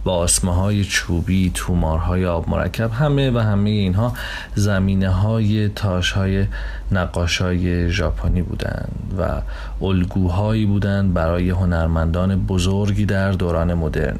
[0.04, 4.12] باسمه های چوبی، تومارهای آب مرکب همه و همه اینها
[4.54, 6.46] زمینه های تاش های
[6.92, 9.42] نقاش های ژاپنی بودند و
[9.84, 14.18] الگوهایی بودند برای هنرمندان بزرگی در دوران مدرن.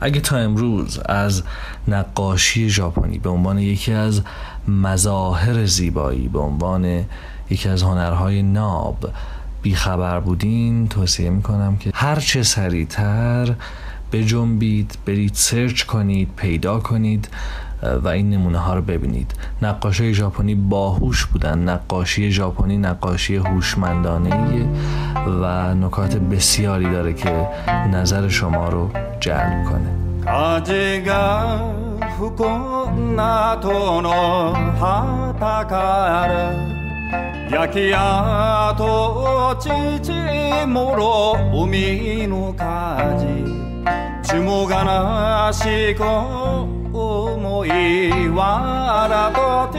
[0.00, 1.42] اگه تا امروز از
[1.88, 4.22] نقاشی ژاپنی به عنوان یکی از
[4.68, 7.04] مظاهر زیبایی به عنوان
[7.50, 9.10] یکی از هنرهای ناب.
[9.62, 13.54] بیخبر بودین توصیه می‌کنم که هرچه سریعتر
[14.12, 17.28] بجنبید برید سرچ کنید پیدا کنید
[18.02, 19.34] و این نمونه ها رو ببینید.
[19.62, 21.58] نقاشی ژاپنی باهوش بودن.
[21.58, 24.68] نقاشی ژاپنی نقاشی هوشمندانه
[25.42, 27.48] و نکات بسیاری داره که
[27.92, 29.90] نظر شما رو جلب کنه
[32.18, 36.52] 風が吹く港の旗から
[37.48, 49.78] 焼き跡父もろ海の火事ちもがなしく思い笑と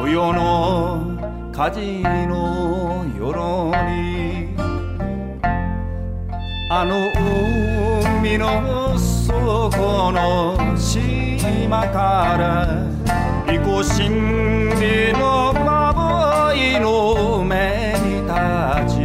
[0.00, 1.18] 冬の
[1.52, 1.80] 火事
[2.28, 3.32] の夜
[3.90, 4.54] に
[6.70, 7.10] あの
[8.20, 9.11] 海の
[9.62, 12.84] とこの島から
[13.46, 14.08] 利己神
[14.74, 18.98] 秘のまぼいの目に立ち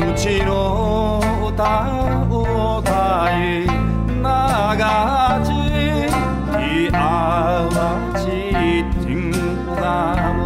[0.00, 3.68] 無知の歌を歌い流
[5.46, 5.50] ち
[6.58, 7.78] いあわ
[8.18, 8.24] ち
[9.06, 9.30] 天
[9.76, 10.42] がも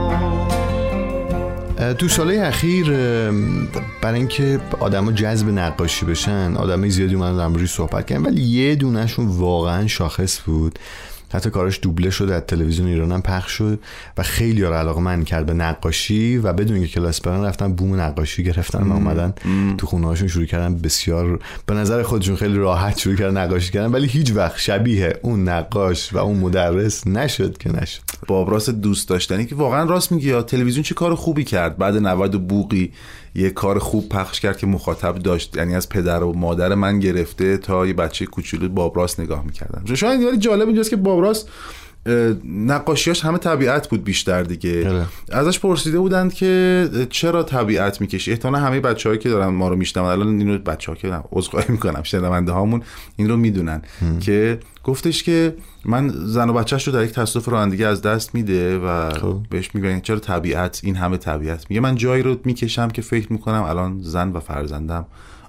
[1.79, 7.47] Uh, toen Saleh Agir uh, برای اینکه آدما جذب نقاشی بشن آدمای زیادی اومدن در
[7.47, 10.79] موردش صحبت کردن ولی یه دونهشون واقعا شاخص بود.
[11.33, 13.79] حتی کارش دوبله شد از تلویزیون ایران هم پخش شد
[14.19, 18.01] و خیلی ها علاقه من کرد به نقاشی و بدون که کلاس برن رفتن بوم
[18.01, 19.35] نقاشی گرفتن و اومدن
[19.79, 23.93] تو خونه هاشون شروع کردن بسیار به نظر خودشون خیلی راحت شروع کردن نقاشی کردن
[23.93, 28.01] ولی هیچ وقت شبیه اون نقاش و اون مدرس نشد که نشد.
[28.27, 32.49] بابراس دوست داشتنی که واقعا راست میگی یا تلویزیون چه کار خوبی کرد بعد 90
[32.49, 32.93] بوقی
[33.37, 35.57] یه کار خوب پخش کرد که مخاطب داشت.
[35.57, 40.35] یعنی از پدر و مادر من گرفته تا یه بچه کوچولو بابراس نگاه می‌کردن شاید
[40.41, 41.51] جالب اینجاست که بابراس اه،
[42.45, 44.91] نقاشیاش همه طبیعت بود بیشتر دیگه.
[44.91, 45.07] آره.
[45.33, 50.07] ازش پرسیده بودند که چرا طبیعت می‌کشی؟ احتمالا همه بچه‌هایی که دارن ما رو میشنون
[50.07, 52.83] الان اینو بچه‌ها که عذرخواهی می‌کنم شنونده هامون
[53.17, 53.83] این رو می‌دونن
[54.21, 58.79] که گفتش که من زن و بچهش رو در یک تصادف رانندگی از دست میده
[58.79, 59.41] و خب.
[59.51, 61.81] بهش میگن چرا طبیعت این همه طبیعت میگه.
[61.81, 65.07] من جایی رو می‌کشم که فکر می‌کنم الان زن و فرزندم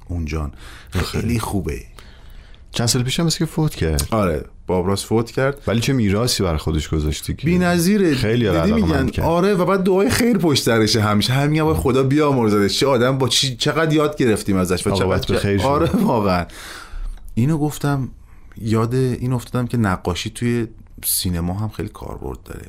[0.07, 0.51] اونجان.
[0.91, 1.81] خیلی خوبه.
[2.71, 4.07] چند سال پیش هم مثل که فوت کرد.
[4.11, 4.45] آره.
[4.67, 5.61] بابراس فوت کرد.
[5.67, 9.25] ولی چه میراثی برای خودش گذاشتی که بی نظیره خیلی میگن کرد.
[9.25, 11.33] آره و بعد دعای خیر پشت سرشه همیشه.
[11.33, 15.33] هم میگن وای خدا بیامرزدش چه آدم با چی چقدر یاد گرفتیم ازش و چقدر
[15.33, 15.61] به خیر.
[15.61, 16.45] آره واقعا.
[17.33, 18.09] اینو گفتم
[18.57, 20.67] یاد این افتادم که نقاشی توی
[21.05, 22.65] سینما هم خیلی کاربرد داره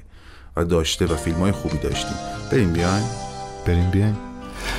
[0.57, 2.17] و داشته و فیلم های خوبی داشتیم.
[2.53, 3.05] بریم بیاین.
[3.67, 4.17] بریم بیاین.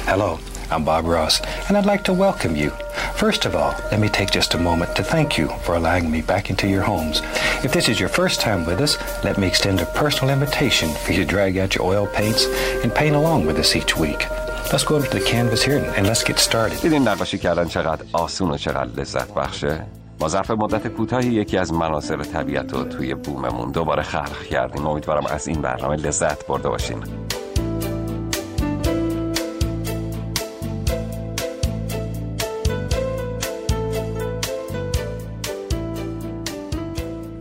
[0.08, 2.71] Hello, I'm Bob Ross, and I'd like to welcome you.
[3.15, 6.21] First of all, let me take just a moment to thank you for allowing me
[6.23, 7.23] back into your homes.
[7.63, 11.13] If this is your first time with us, let me extend a personal invitation for
[11.13, 12.47] you to drag out your oil paints
[12.83, 14.27] and paint along with us each week.
[14.73, 16.81] Let's go over to the canvas here and let's get started.
[16.83, 19.87] دیدین نقاشی کردن چقدر آسون و چقدر لذت بخشه
[20.21, 25.27] ما ظرف مدت کوتاهی یکی از مناظر طبیعت رو توی بوممون دوباره خلق کردیم امیدوارم
[25.27, 27.05] از این برنامه لذت برده باشین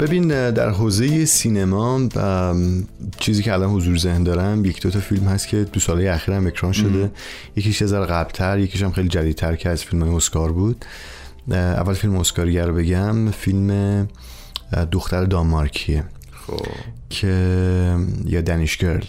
[0.01, 2.09] ببین در حوزه سینما
[3.19, 6.35] چیزی که الان حضور ذهن دارم یک دو تا فیلم هست که دو ساله اخیر
[6.35, 7.11] هم اکران شده.
[7.57, 10.85] یکیش یه ذره قبلتر یکیش هم خیلی جدیدتر که از فیلم های اسکار بود.
[11.51, 14.09] اول فیلم اسکاریه رو بگم فیلم
[14.93, 16.05] دختر دانمارکیه.
[16.47, 16.67] خب.
[17.11, 19.05] که یا دنیش گرل.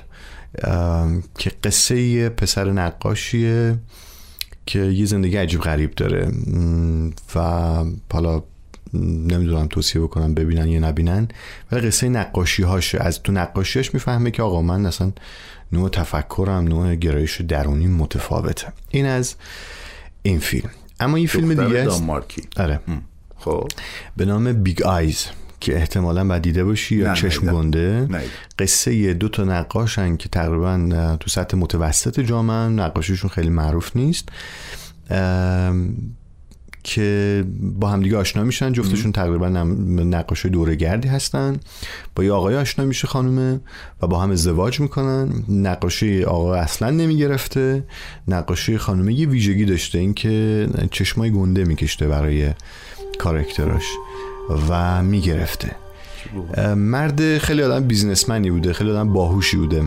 [1.38, 3.78] که قصه پسر نقاشیه
[4.66, 6.32] که یه زندگی عجیب غریب داره.
[7.36, 7.40] و
[8.14, 8.44] حالا
[8.94, 11.28] نمی‌دونم توصیه بکنم ببینن یا نبینن
[11.72, 15.12] ولی قصه نقاشی هاشه از تو نقاشیش می‌فهمه که آقا من اصلا
[15.72, 18.68] نوع تفکرم نوع گرایش درونی متفاوته.
[18.90, 19.36] این از
[20.22, 20.70] این فیلم.
[21.00, 22.04] اما یه فیلم دیگه است.
[22.58, 22.80] آره.
[23.38, 23.68] خب.
[24.18, 25.26] به نام Big Eyes
[25.60, 27.54] که احتمالا باید دیده باشی یا نه، چشم ندیدم.
[27.54, 28.08] گنده.
[28.10, 28.32] ندیدم.
[28.60, 34.30] قصه یه دو تا نقاشن که تقریبا تو سطح متوسط جامعه نقاشیشون خیلی معروف نیست.
[36.90, 37.44] که
[37.80, 41.58] با همدیگه آشنا میشن جفتشون تقریبا نقاش دوره گردی هستن.
[42.16, 43.60] با یه آقای آشنا میشه خانومه
[44.02, 45.30] و با هم ازدواج می‌کنن.
[45.50, 47.84] نقاشی آقا اصلا نمی‌گرفته.
[48.28, 52.50] نقاشی خانومه یه ویژگی داشته اینکه چشمای گنده میکشته برای
[53.20, 53.86] کارکتراش
[54.70, 55.72] و می‌گرفته.
[56.76, 59.84] مرد خیلی آدم بیزنسمنی بوده خیلی آدم باهوشی بوده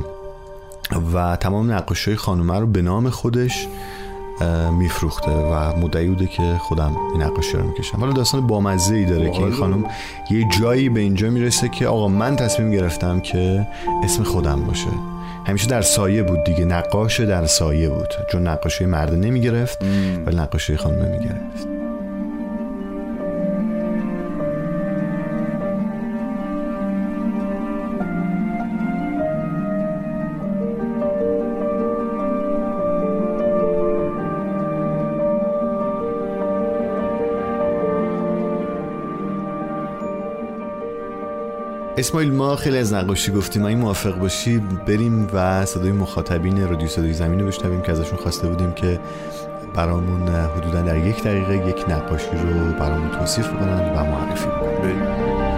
[1.14, 3.68] و تمام نقاشی خانومه رو به نام خودش
[4.78, 7.98] میفروخته و مدعی بوده که خودم این نقاشی رو می‌کشم.
[7.98, 9.84] حالا داستان بامزه ای داره که این خانم
[10.30, 13.66] یه جایی به اینجا می‌رسه که آقا من تصمیم گرفتم که
[14.04, 14.88] اسم خودم باشه.
[15.46, 18.08] همیشه در سایه بود دیگه نقاش در سایه بود.
[18.32, 19.78] چون نقاشی مرد نمی‌گرفت
[20.26, 21.81] ولی نقاشی خانم می‌گرفت
[41.96, 43.64] اسماعیل ما خیلی از نقاشی گفتیم.
[43.64, 48.48] اگه موافق باشی بریم و صدای مخاطبین رادیو صدای زمین رو بشنویم که ازشون خواسته
[48.48, 49.00] بودیم که
[49.74, 55.51] برامون حدودا در یک دقیقه یک نقاشی رو برامون توصیف کنن و معرفی کنن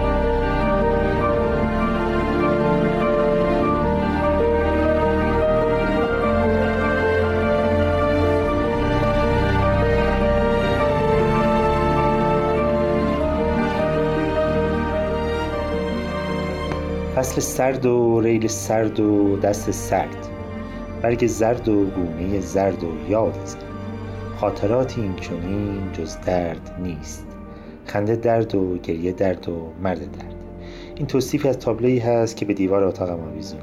[17.35, 20.27] فصل سرد و ریل سرد و دست سرد.
[21.01, 23.57] برگ زرد و گونه زرد و یاد زد
[24.37, 27.25] خاطراتی این چنین جز درد نیست.
[27.85, 30.35] خنده درد و گریه درد و مرد درد.
[30.95, 33.59] این توصیفی از تابلویی هست که به دیوار اتاقم آویزون.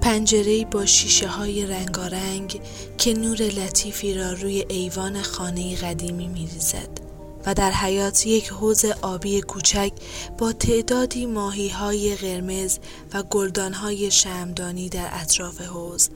[0.00, 2.60] پنجره‌ای با شیشه های رنگارنگ
[2.98, 6.97] که نور لطیفی را روی ایوان خانه قدیمی میریزد.
[7.46, 9.92] و در حیات یک حوز آبی کوچک
[10.38, 12.78] با تعدادی ماهی های قرمز
[13.14, 16.10] و گلدان های شمدانی در اطراف حوز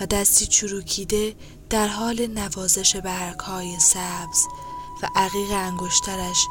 [0.00, 1.34] و دستی چروکیده
[1.70, 4.46] در حال نوازش برگ های سبز
[5.02, 6.46] و عقیق انگشترش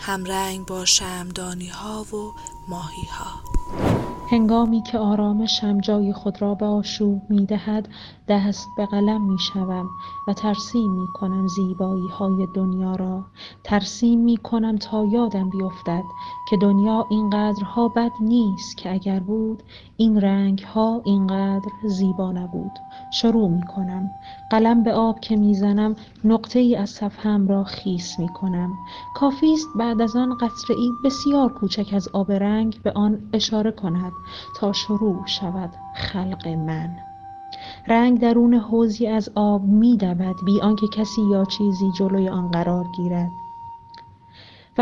[0.00, 2.32] همرنگ با شمدانی ها و
[2.68, 3.89] ماهی ها.
[4.30, 7.88] هنگامی که آرامشم جای خود را به آشوب می دهد
[8.28, 9.90] دست به قلم می شوم
[10.28, 13.24] و ترسیم می کنم زیبایی های دنیا را.
[13.64, 16.02] ترسیم می کنم تا یادم بیفتد
[16.50, 19.62] که دنیا اینقدرها بد نیست که اگر بود
[19.96, 22.72] این رنگ ها اینقدر زیبا نبود.
[23.10, 24.10] شروع می کنم
[24.50, 28.72] قلم به آب که می‌زنم نقطه ای از صفحم را خیس می کنم
[29.14, 33.70] کافی است بعد از آن قطره ای بسیار کوچک از آب رنگ به آن اشاره
[33.70, 34.12] کند
[34.56, 36.96] تا شروع شود خلق من.
[37.88, 42.86] رنگ درون حوزی از آب می دود بی آنکه کسی یا چیزی جلوی آن قرار
[42.96, 43.30] گیرد.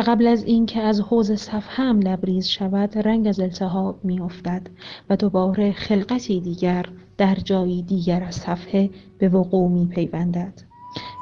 [0.03, 4.63] قبل از اینکه از حوز صفحه‌ام لبریز شود رنگ از التهاب میافتد
[5.11, 6.87] و دوباره خلقتی دیگر
[7.17, 10.69] در جایی دیگر از صفحه به وقوع می پیوندد.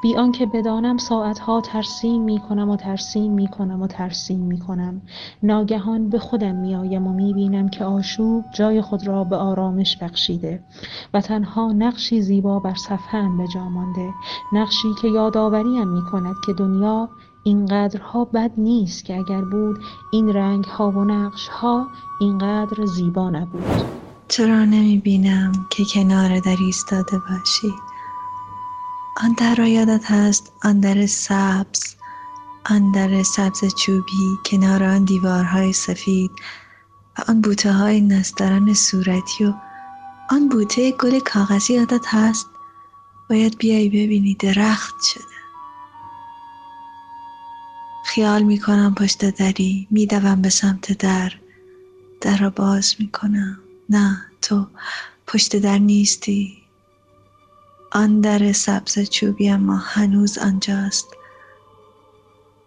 [0.01, 5.01] بی آنکه بدانم ساعتها ترسیم می کنم و ترسیم می کنم و ترسیم می کنم
[5.43, 9.97] ناگهان به خودم می آیم و می بینم که آشوب جای خود را به آرامش
[9.97, 10.63] بخشیده
[11.13, 14.13] و تنها نقشی زیبا بر صفحه به جا مانده
[14.53, 17.09] نقشی که یادآوریم می کند که دنیا
[17.47, 19.79] اینقدرها بد نیست که اگر بود
[20.11, 21.87] این رنگ ها و نقش ها
[22.19, 23.85] اینقدر زیبا نبود.
[24.27, 27.73] چرا نمی بینم که کنار در ایستاده باشی؟
[29.23, 31.95] آن در را یادت هست آن در سبز
[32.69, 36.31] آن در سبز چوبی کنار آن دیوارهای سفید
[37.17, 39.53] و آن بوته های نستران صورتی و
[40.29, 42.47] آن بوته گل کاغذی یادت هست؟
[43.29, 45.36] باید بیای ببینی درخت شده
[48.07, 51.33] خیال می کنم پشت دری می دوم به سمت در.
[52.21, 54.67] در را باز می کنم نه تو
[55.27, 56.57] پشت در نیستی.
[57.91, 61.07] آن در سبز چوبی اما هنوز آنجاست.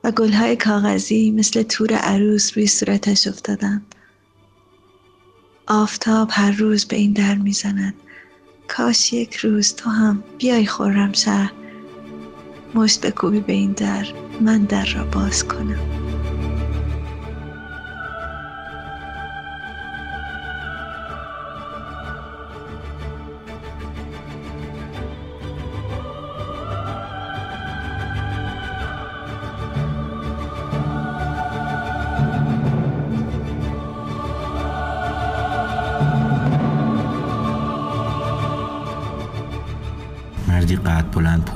[0.04, 3.82] و گلهای کاغذی مثل تور عروس روی صورتش افتادن.
[5.66, 7.94] آفتاب هر روز به این در می‌زند.
[8.68, 11.59] کاش یک روز تو هم بیای خورم شهر
[12.74, 14.06] مشت بکوبی به این در
[14.40, 15.99] من در را باز کنم.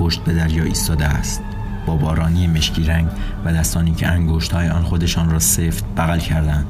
[0.05, 1.41] پشت به دریا ایستاده است.
[1.85, 3.07] با بارانی مشکی رنگ
[3.45, 6.65] و دستانی که انگشت های آن خودشان را سفت بغل کردند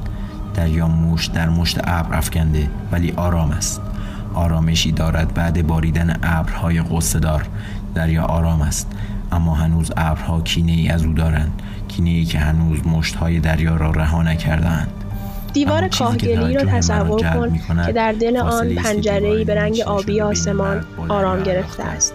[0.53, 3.81] دریا مشت در مشت ابر افکنده ولی آرام است.
[4.33, 7.47] آرامشی دارد بعد باریدن ابرهای قصدار
[7.95, 8.91] دریا آرام است
[9.31, 13.75] اما هنوز ابرها کینه ای از او دارند کینه ای که هنوز مشت های دریا
[13.75, 14.91] را رها نکردند
[15.53, 21.43] دیوار کاهگلی را تصور کن که در دل آن پنجره به رنگ آبی آسمان آرام
[21.43, 22.14] گرفته است.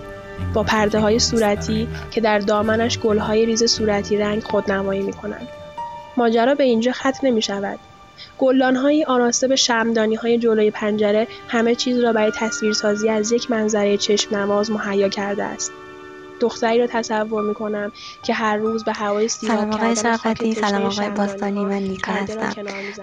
[0.55, 5.49] با پرده های صورتی که در دامنش گل های ریز صورتی رنگ خودنمایی می کنند.
[6.17, 7.79] ماجرا به اینجا ختم نمی شود.
[8.39, 13.51] گلدان های آراسته به شمدانی های جلوی پنجره همه چیز را برای تصویرسازی از یک
[13.51, 15.73] منظره چشم نواز مهیا کرده است.
[16.41, 17.93] دختری را تصور می کنم
[18.23, 22.53] که هر روز به هوای سیاه سلام آقای شرفتی سلام آقای باستانی من نیکا هستم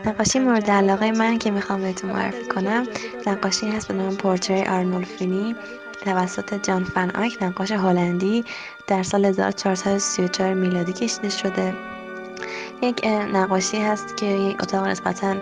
[0.05, 2.87] نقاشی مورد علاقه من که می‌خوام بهتون معرفی کنم
[3.27, 5.55] نقاشی هست به نام پورتری آرنولفینی
[6.05, 8.45] توسط جان فن آیک نقاش هلندی
[8.87, 11.73] در سال 1434 میلادی کشیده شده.
[12.81, 15.35] یک نقاشی هست که یک اتاق نسبتا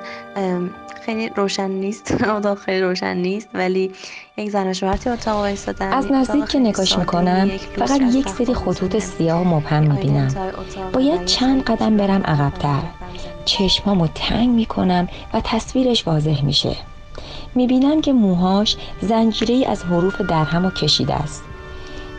[1.06, 2.12] خیلی روشن نیست.
[2.38, 3.92] اتاق خیلی روشن نیست ولی
[4.38, 9.00] یک زن و شوهر اتاق وایسادن از نزدیک که نگاش می‌کنم فقط یک سری خطوط
[9.00, 10.28] سیاه مبهم می‌بینم
[10.94, 12.82] باید چند قدم برم عقبتر.
[13.46, 16.76] چشمامو تنگ می‌کنم و تصویرش واضح میشه.
[17.56, 21.44] می‌بینم که موهاش زنجیره از حروف درهم و کشیده است.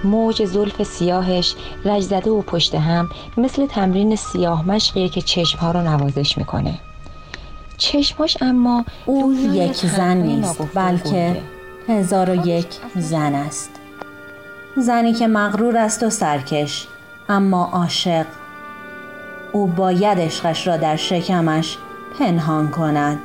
[0.04, 6.38] موج زلف سیاهش رجزده و پشت هم مثل تمرین سیاه مشقیه که چشمها رو نوازش
[6.38, 6.78] می‌کنه.
[7.78, 11.42] چشماش اما او یک زن نیست بلکه
[11.88, 12.66] هزار و یک
[12.96, 13.70] زن است.
[14.76, 16.86] زنی که مغرور است و سرکش
[17.28, 18.26] اما عاشق.
[19.52, 21.78] او باید عشقش را در شکمش
[22.18, 23.18] پنهان کند.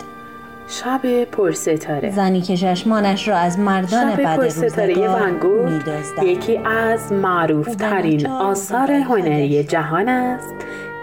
[0.72, 4.40] شب پرستاره زنی که چشمانش را از مردان شب بد
[5.46, 10.56] میدزدد یکی از معروف ترین آثار هنری جهان است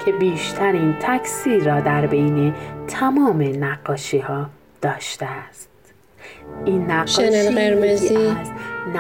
[0.05, 2.55] که بیشترین تکثیر را در بین
[2.87, 4.47] تمام نقاشی ها
[4.83, 5.69] داشته است
[6.64, 8.51] این نقاشی شنل قرمزی از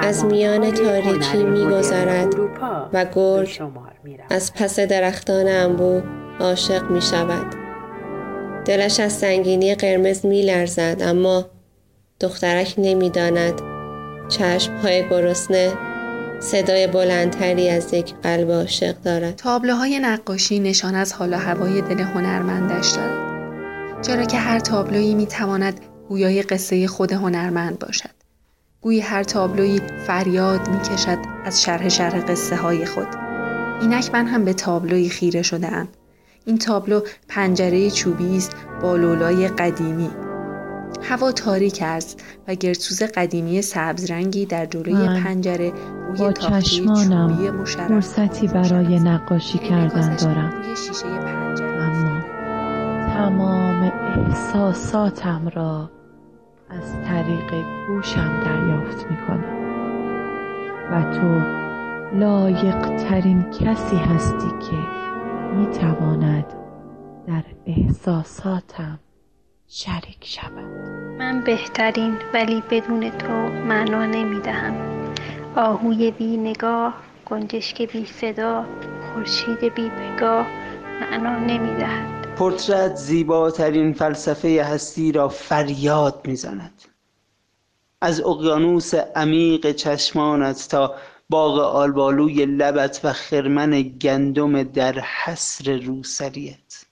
[0.02, 2.34] از میان تاریکی میگذرد
[2.92, 3.62] و گرگ.
[4.30, 6.00] از پس درختان انبو
[6.40, 7.67] عاشق می شود.
[8.68, 11.46] دلش از سنگینی قرمز می لرزد اما
[12.20, 13.62] دخترک نمی داند
[14.28, 15.72] چشم های گرسنه
[16.40, 19.36] صدای بلندتری از یک قلب عاشق دارد.
[19.36, 24.02] تابلوهای نقاشی نشان از حال و هوای دل هنرمندش دارد.
[24.02, 28.10] چرا که هر تابلویی می تواند گویای قصه خود هنرمند باشد.
[28.80, 33.08] گویی هر تابلویی فریاد می کشد از شرح شرح قصه های خود.
[33.80, 35.88] اینک من هم به تابلوی خیره شده ام.
[36.48, 40.10] این تابلو پنجره چوبی است با لولای قدیمی.
[41.02, 45.72] هوا تاریک است و گرسوز قدیمی سبز رنگی در جلوی پنجره
[46.08, 50.62] روی چوبی چشمانم مشرف فرصتی برای نقاشی کردن دارم.
[51.80, 52.20] اما
[53.14, 55.90] تمام احساساتم را
[56.70, 59.58] از طریق گوشم دریافت می کنم
[60.92, 61.40] و تو
[62.18, 64.97] لایق ترین کسی هستی که
[65.54, 66.54] می تواند
[67.26, 68.98] در احساساتم
[69.68, 70.64] شریک شود.
[71.18, 74.74] من بهترین ولی بدون تو معنا نمی‌دهم.
[75.56, 76.94] آهوی بی نگاه
[77.26, 78.64] گنجشک بی صدا
[79.12, 80.46] خورشید بی پگاه
[81.00, 82.34] معنا نمی‌دهد.
[82.36, 86.82] پورترت زیباترین فلسفه هستی را فریاد می‌زند.
[88.00, 90.94] از اقیانوس عمیق چشمانت تا
[91.30, 96.84] باغ آلبالوی لبت و خرمن گندم در حسر روسریت.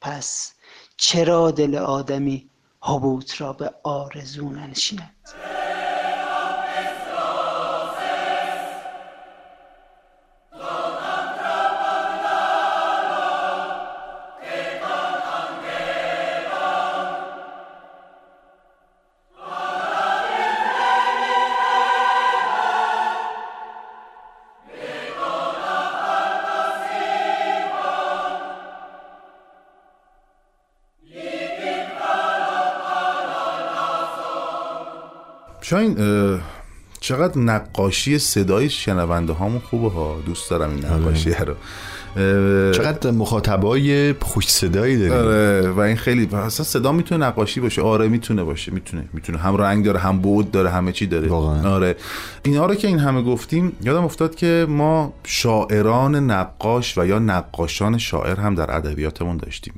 [0.00, 0.54] پس
[0.96, 5.14] چرا دل آدمی حبوط را به آرزو ننشیند؟
[35.64, 35.96] شاین
[37.00, 41.54] چقدر نقاشی صدای شنونده هامون خوبه ها؟ دوست دارم این نقاشی رو.
[42.74, 45.12] چقدر مخاطبای خوش صدایی داریم.
[45.12, 49.38] آره و این خیلی اصلا صدا می‌تونه نقاشی باشه آره می‌تونه باشه می‌تونه می‌تونه.
[49.38, 51.28] هم رنگ داره هم بود داره همه چی داره.
[51.28, 51.74] واقعا.
[51.74, 51.96] آره.
[52.42, 57.98] اینا رو که این همه گفتیم یادم افتاد که ما شاعران نقاش و یا نقاشان
[57.98, 59.74] شاعر هم در ادبیاتمون داشتیم.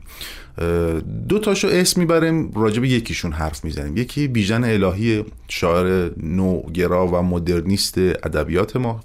[1.28, 3.97] دو تاشو اسم می‌بریم راجب یکیشون حرف می‌زنیم.
[3.97, 9.01] یکی بیژن الهی شاعر نوگرا و مدرنیست ادبیات ما.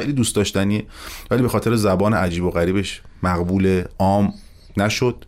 [0.00, 0.84] خیلی دوست داشتنیه.
[1.30, 4.34] ولی به خاطر زبان عجیب و غریبش مقبول عام
[4.76, 5.24] نشد.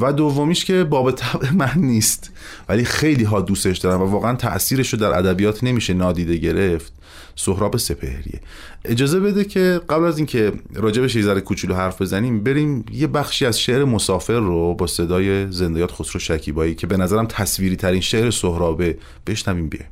[0.00, 2.30] و دومیش که باب طبع من نیست
[2.68, 6.92] ولی خیلی ها دوستش دارن و واقعا تاثیرش رو در ادبیات نمیشه نادیده گرفت.
[7.36, 8.40] سهراب سپهریه.
[8.84, 13.46] اجازه بده که قبل از اینکه راجبش یه ذره کوچولو حرف بزنیم بریم یه بخشی
[13.46, 18.30] از شعر مسافر رو با صدای زندیات خسرو شکیبایی که به نظرم تصویری ترین شعر
[18.30, 19.68] سهرابه بشنویم.
[19.68, 19.86] بیه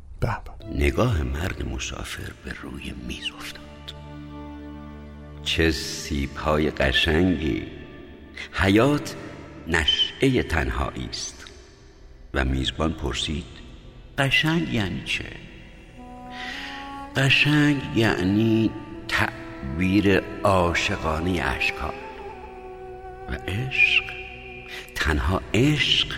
[0.74, 3.70] نگاه مرد مسافر به روی میز افتاد.
[5.43, 7.62] چه سیبهای قشنگی.
[8.53, 9.14] حیات
[9.66, 11.47] نشعه تنهایی است.
[12.34, 13.45] و میزبان پرسید
[14.18, 15.24] قشنگ یعنی چه؟
[17.16, 18.70] قشنگ یعنی
[19.09, 21.95] تعبیر عاشقانه اشکال
[23.28, 24.05] و عشق
[24.95, 26.09] تنها عشق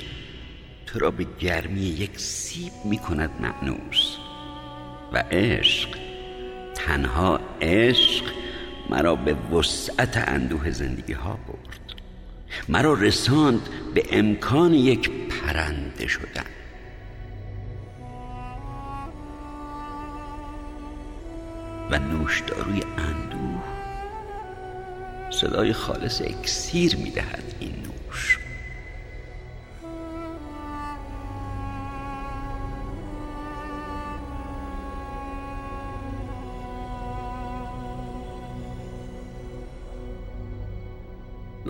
[0.86, 3.30] تو را به گرمی یک سیب می کند
[5.12, 5.88] و عشق
[6.74, 8.24] تنها عشق
[8.90, 12.00] مرا به وسعت اندوه زندگی ها برد.
[12.68, 16.44] مرا رساند به امکان یک پرنده شدن.
[21.90, 23.62] و نوشداروی اندوه
[25.30, 28.38] صدای خالص اکسیر می دهد این نوش.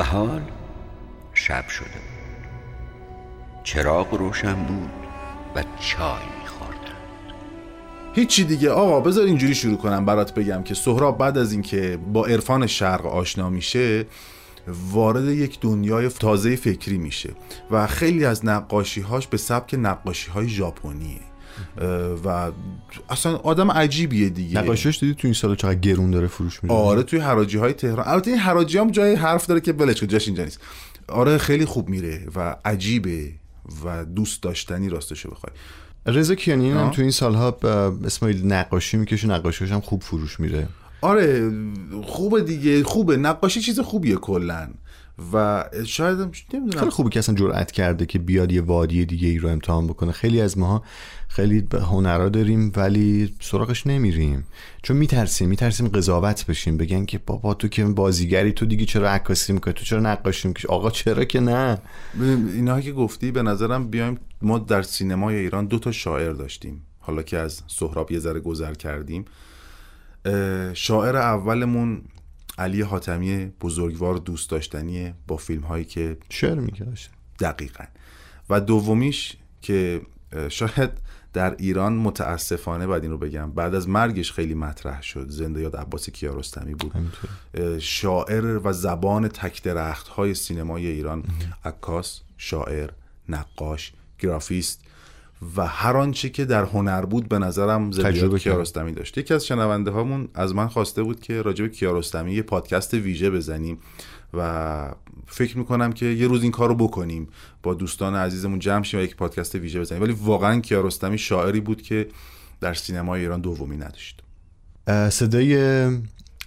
[0.03, 0.43] حال
[1.35, 2.23] شب شده بود.
[3.65, 4.91] چراغ روشن بود
[5.55, 6.97] و چای میخوردن
[8.15, 8.71] هیچی دیگه.
[8.71, 13.07] آقا بذار اینجوری شروع کنم برات بگم که سهراب بعد از اینکه با عرفان شرق
[13.07, 14.07] آشنا میشه
[14.69, 17.31] وارد یک دنیای تازه فکری میشه
[17.71, 21.32] و خیلی از نقاشیهاش به سبک نقاشی های ژاپنیه.
[22.25, 22.51] و
[23.11, 24.61] اصلا آدم عجیبیه دیگه.
[24.61, 28.09] نقاشیش دیدی تو این سال چقدر گرون داره فروش میره آره توی حراجی های تهران.
[28.09, 30.61] البته این حراجی هم جای حرف داره که بلش جاش اینجا نیست.
[31.09, 33.33] آره خیلی خوب میره و عجیبه
[33.85, 35.53] و دوست داشتنی راستشو بخوای.
[36.07, 37.57] رضا کیانی هم تو این سالها
[38.05, 40.69] اسماعیل نقاشی می‌کشه نقاشیش هم خوب فروش میره
[41.01, 41.53] آره
[42.05, 43.17] خوبه دیگه خوبه.
[43.17, 44.69] نقاشی چیز خوبیه کلا.
[45.33, 46.79] و شاید نمی‌دونم.
[46.79, 50.13] خیلی خوبه که اصلا جرأت کرده که بیاد یه وادی دیگه ای رو امتحان بکنه.
[50.13, 50.83] خیلی از ماها
[51.29, 54.47] خیلی هنرا داریم ولی سراغش نمیریم.
[54.83, 56.77] چون میترسیم میترسیم قضاوت بشیم.
[56.77, 60.65] بگن که بابا تو که بازیگری تو دیگه چرا عکاسی می‌کنی تو چرا نقاشی می‌کنی
[60.69, 61.79] آقا چرا که نه؟
[62.55, 66.83] اینا که گفتی به نظرم بیایم ما در سینمای ایران دو تا شاعر داشتیم.
[66.99, 69.25] حالا که از سهراب یه ذره گذر کردیم.
[70.75, 72.03] شاعر اولمون
[72.59, 76.87] علی حاتمی بزرگوار دوست داشتنیه با فیلم هایی که شعر میگه
[77.41, 77.85] دقیقا.
[78.51, 80.03] و دومیش که
[80.49, 80.91] شاید
[81.33, 85.29] در ایران متاسفانه بعد این رو بگم بعد از مرگش خیلی مطرح شد.
[85.29, 86.95] زنده یاد عباس کیارستمی بود.
[87.79, 91.25] شاعر و زبان تک درخت های سینمای ایران
[91.65, 92.91] عکاس شاعر
[93.29, 94.85] نقاش گرافیست
[95.57, 99.19] و هر آنچه که در هنر بود به نظرم تجربه کیارستمی داشت.
[99.19, 103.31] یکی از شنونده هامون از من خواسته بود که راجع به کیارستمی یه پادکست ویژه
[103.31, 103.79] بزنیم
[104.35, 104.95] و
[105.27, 107.29] فکر می‌کنم که یه روز این کار رو بکنیم
[107.63, 110.03] با دوستان عزیزمون جمع شیم و یک پادکست ویژه بزنیم.
[110.03, 112.09] ولی واقعا کیارستمی شاعری بود که
[112.61, 114.23] در سینمای ایران دومی نداشت.
[115.11, 115.57] صدای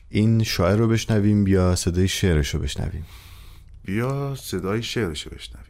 [0.10, 3.06] این شاعر رو بشنویم یا صدای شعرش رو بشنویم؟
[3.88, 5.66] یا صدای شعرش رو بشنویم.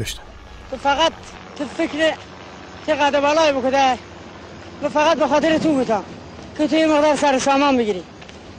[0.00, 0.39] بشنویم.
[0.70, 1.12] تو فقط
[1.58, 2.14] تو فکر
[2.86, 3.98] قد بالای بکده
[4.82, 6.04] و فقط به خاطر تو بودم
[6.58, 8.02] که تو یه مقدار سر سامان بگیری.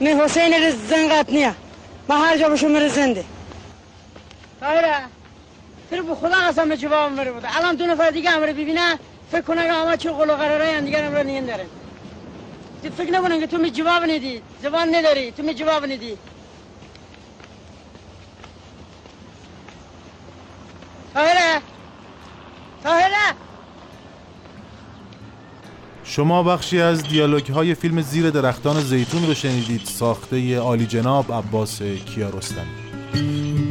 [0.00, 1.54] نه حسین زنگت نیه.
[2.08, 3.24] من هر جا بشو میره زنده.
[4.60, 4.96] بایره
[5.90, 8.98] تو به خدا قسم به جواب بره بوده الان دو نفر دیگه امره ببینه
[9.32, 11.66] فکر کنه که آما چه قلو قراره هم دیگه امره نیین داره.
[12.82, 14.42] تو فکر نکنن که تو می جواب ندی.
[14.62, 15.32] زبان نداری.
[15.32, 16.18] تو می جواب ندی.
[21.14, 21.62] تاهره
[22.82, 23.36] تاهره
[26.04, 31.82] شما بخشی از دیالوگ های فیلم زیر درختان زیتون رو شنیدید ساخته عالی جناب عباس
[31.82, 32.66] کیارستمی.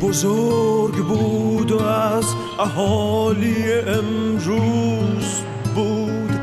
[0.02, 2.26] بزرگ بود و از
[2.60, 5.42] اهالی امروز
[5.76, 6.40] بود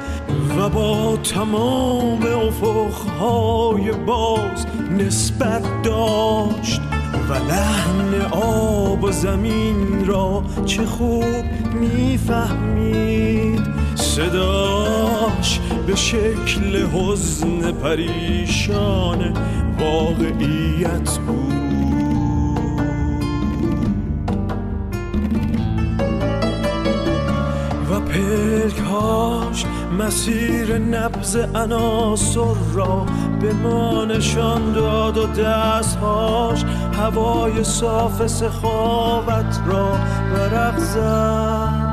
[0.58, 6.80] و با تمام افقهای باز نسبت داشت.
[7.28, 11.44] و لحن آب و زمین را چه خوب
[11.80, 13.60] می‌فهمید.
[13.94, 19.34] صداش به شکل حزن پریشان
[19.80, 21.58] واقعیت بود.
[27.90, 29.64] و پلکاش
[29.98, 33.06] مسیر نبز عناصر را
[33.40, 36.64] به ما نشان داد و دستهاش
[36.98, 39.98] هوای صاف سخاوت را
[40.34, 41.88] ورق زد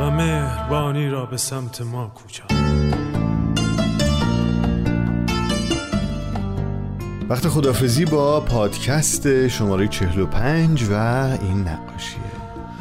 [0.00, 2.44] و مهربانی را به سمت ما کوچا
[7.28, 10.92] وقت خدافزی با پادکست شماره 45 و
[11.42, 12.20] این نقاشیه.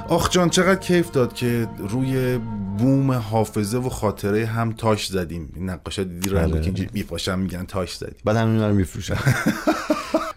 [0.10, 2.38] آخ جان چقدر کیف داد که روی
[2.78, 5.50] بوم حافظه و خاطره هم تاش زدیم.
[5.56, 8.16] این نقاشا دیدی رو که اینجا میپاشن میگن تاش زدیم.
[8.26, 9.16] بعد همین رو میفروشن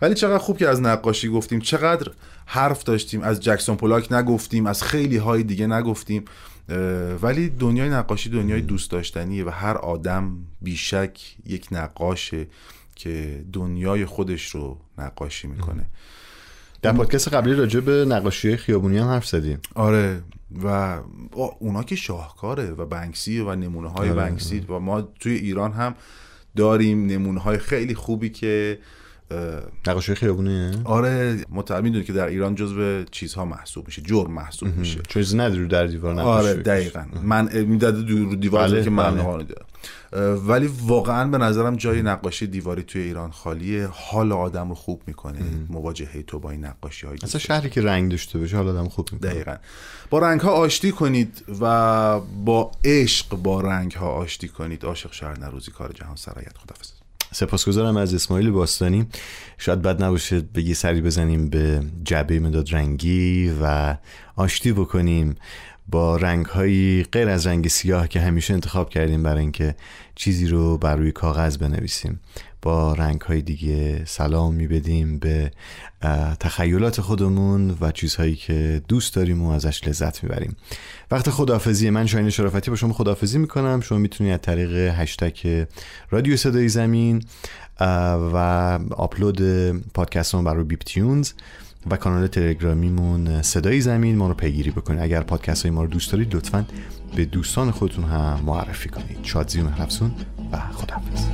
[0.02, 2.12] ولی چقدر خوب که از نقاشی گفتیم چقدر
[2.46, 6.24] حرف داشتیم از جکسون پولاک نگفتیم از خیلی های دیگه نگفتیم.
[7.22, 12.46] ولی دنیای نقاشی دنیای دوست داشتنیه و هر آدم بیشک یک نقاشه
[12.94, 15.86] که دنیای خودش رو نقاشی می‌کنه.
[16.82, 19.58] در پادکست قبلی راجع به نقاشی خیابونی هم حرف زدیم.
[19.74, 20.22] آره
[20.62, 20.98] و
[21.58, 24.16] اونا که شاهکاره و بنکسی و نمونه های آره.
[24.16, 25.94] بنکسی و ما توی ایران هم
[26.56, 28.78] داریم نمونه های خیلی خوبی که
[29.86, 35.00] نقاشی خیابونی آره مطمئن می‌دونی که در ایران جزو چیزها محسوب میشه جرم محسوب میشه.
[35.08, 36.48] چیز نداری در دیوار نقاشی.
[36.48, 37.04] آره دقیقاً.
[37.22, 39.46] من می‌داده رو دیوار بله، که من بله.
[40.34, 43.88] ولی واقعا به نظرم جای نقاشی دیواری توی ایران خالیه.
[43.92, 45.40] حال آدم رو خوب می‌کنه.
[45.68, 49.08] مواجهه تو با این نقاشی های اصلا شهری که رنگ داشته باشه حال آدم خوب
[49.12, 49.30] می‌کنه.
[49.30, 49.56] دقیقا.
[50.10, 54.84] با رنگ ها آشتی کنید و با عشق با رنگ ها آشتی کنید.
[54.84, 56.95] عاشق شهر نروزی کار جهان سرایت خدافظ
[57.36, 59.06] سپاسگزارم از اسماعیل باستانی.
[59.58, 63.96] شاید بد نباشه بگی سری بزنیم به جعبه مداد رنگی و
[64.36, 65.34] آشتی بکنیم.
[65.88, 69.74] با رنگ هایی غیر از رنگ سیاه که همیشه انتخاب کردیم برای اینکه
[70.14, 72.20] چیزی رو بر روی کاغذ بنویسیم.
[72.62, 75.50] با رنگ های دیگه سلام میبدیم به
[76.40, 80.56] تخیلات خودمون و چیزهایی که دوست داریم و ازش لذت می‌بریم.
[81.10, 83.80] وقت خداحافظی من شاین شرافتی با شما خداحافظی می‌کنم.
[83.80, 85.66] شما می‌تونید از طریق هشتک
[86.10, 87.22] رادیو صدای زمین
[88.32, 89.42] و آپلود
[89.94, 91.32] پادکست برای بیپ تیونز
[91.90, 95.00] و کانال تلگرامیمون صدای زمین ما رو پیگیری بکنید.
[95.00, 96.64] اگر پادکست های ما رو دوست دارید لطفا
[97.16, 99.18] به دوستان خودتون هم معرفی کنید.
[99.22, 100.10] شادزی و مهرفزون
[100.52, 101.26] و خداحافظ.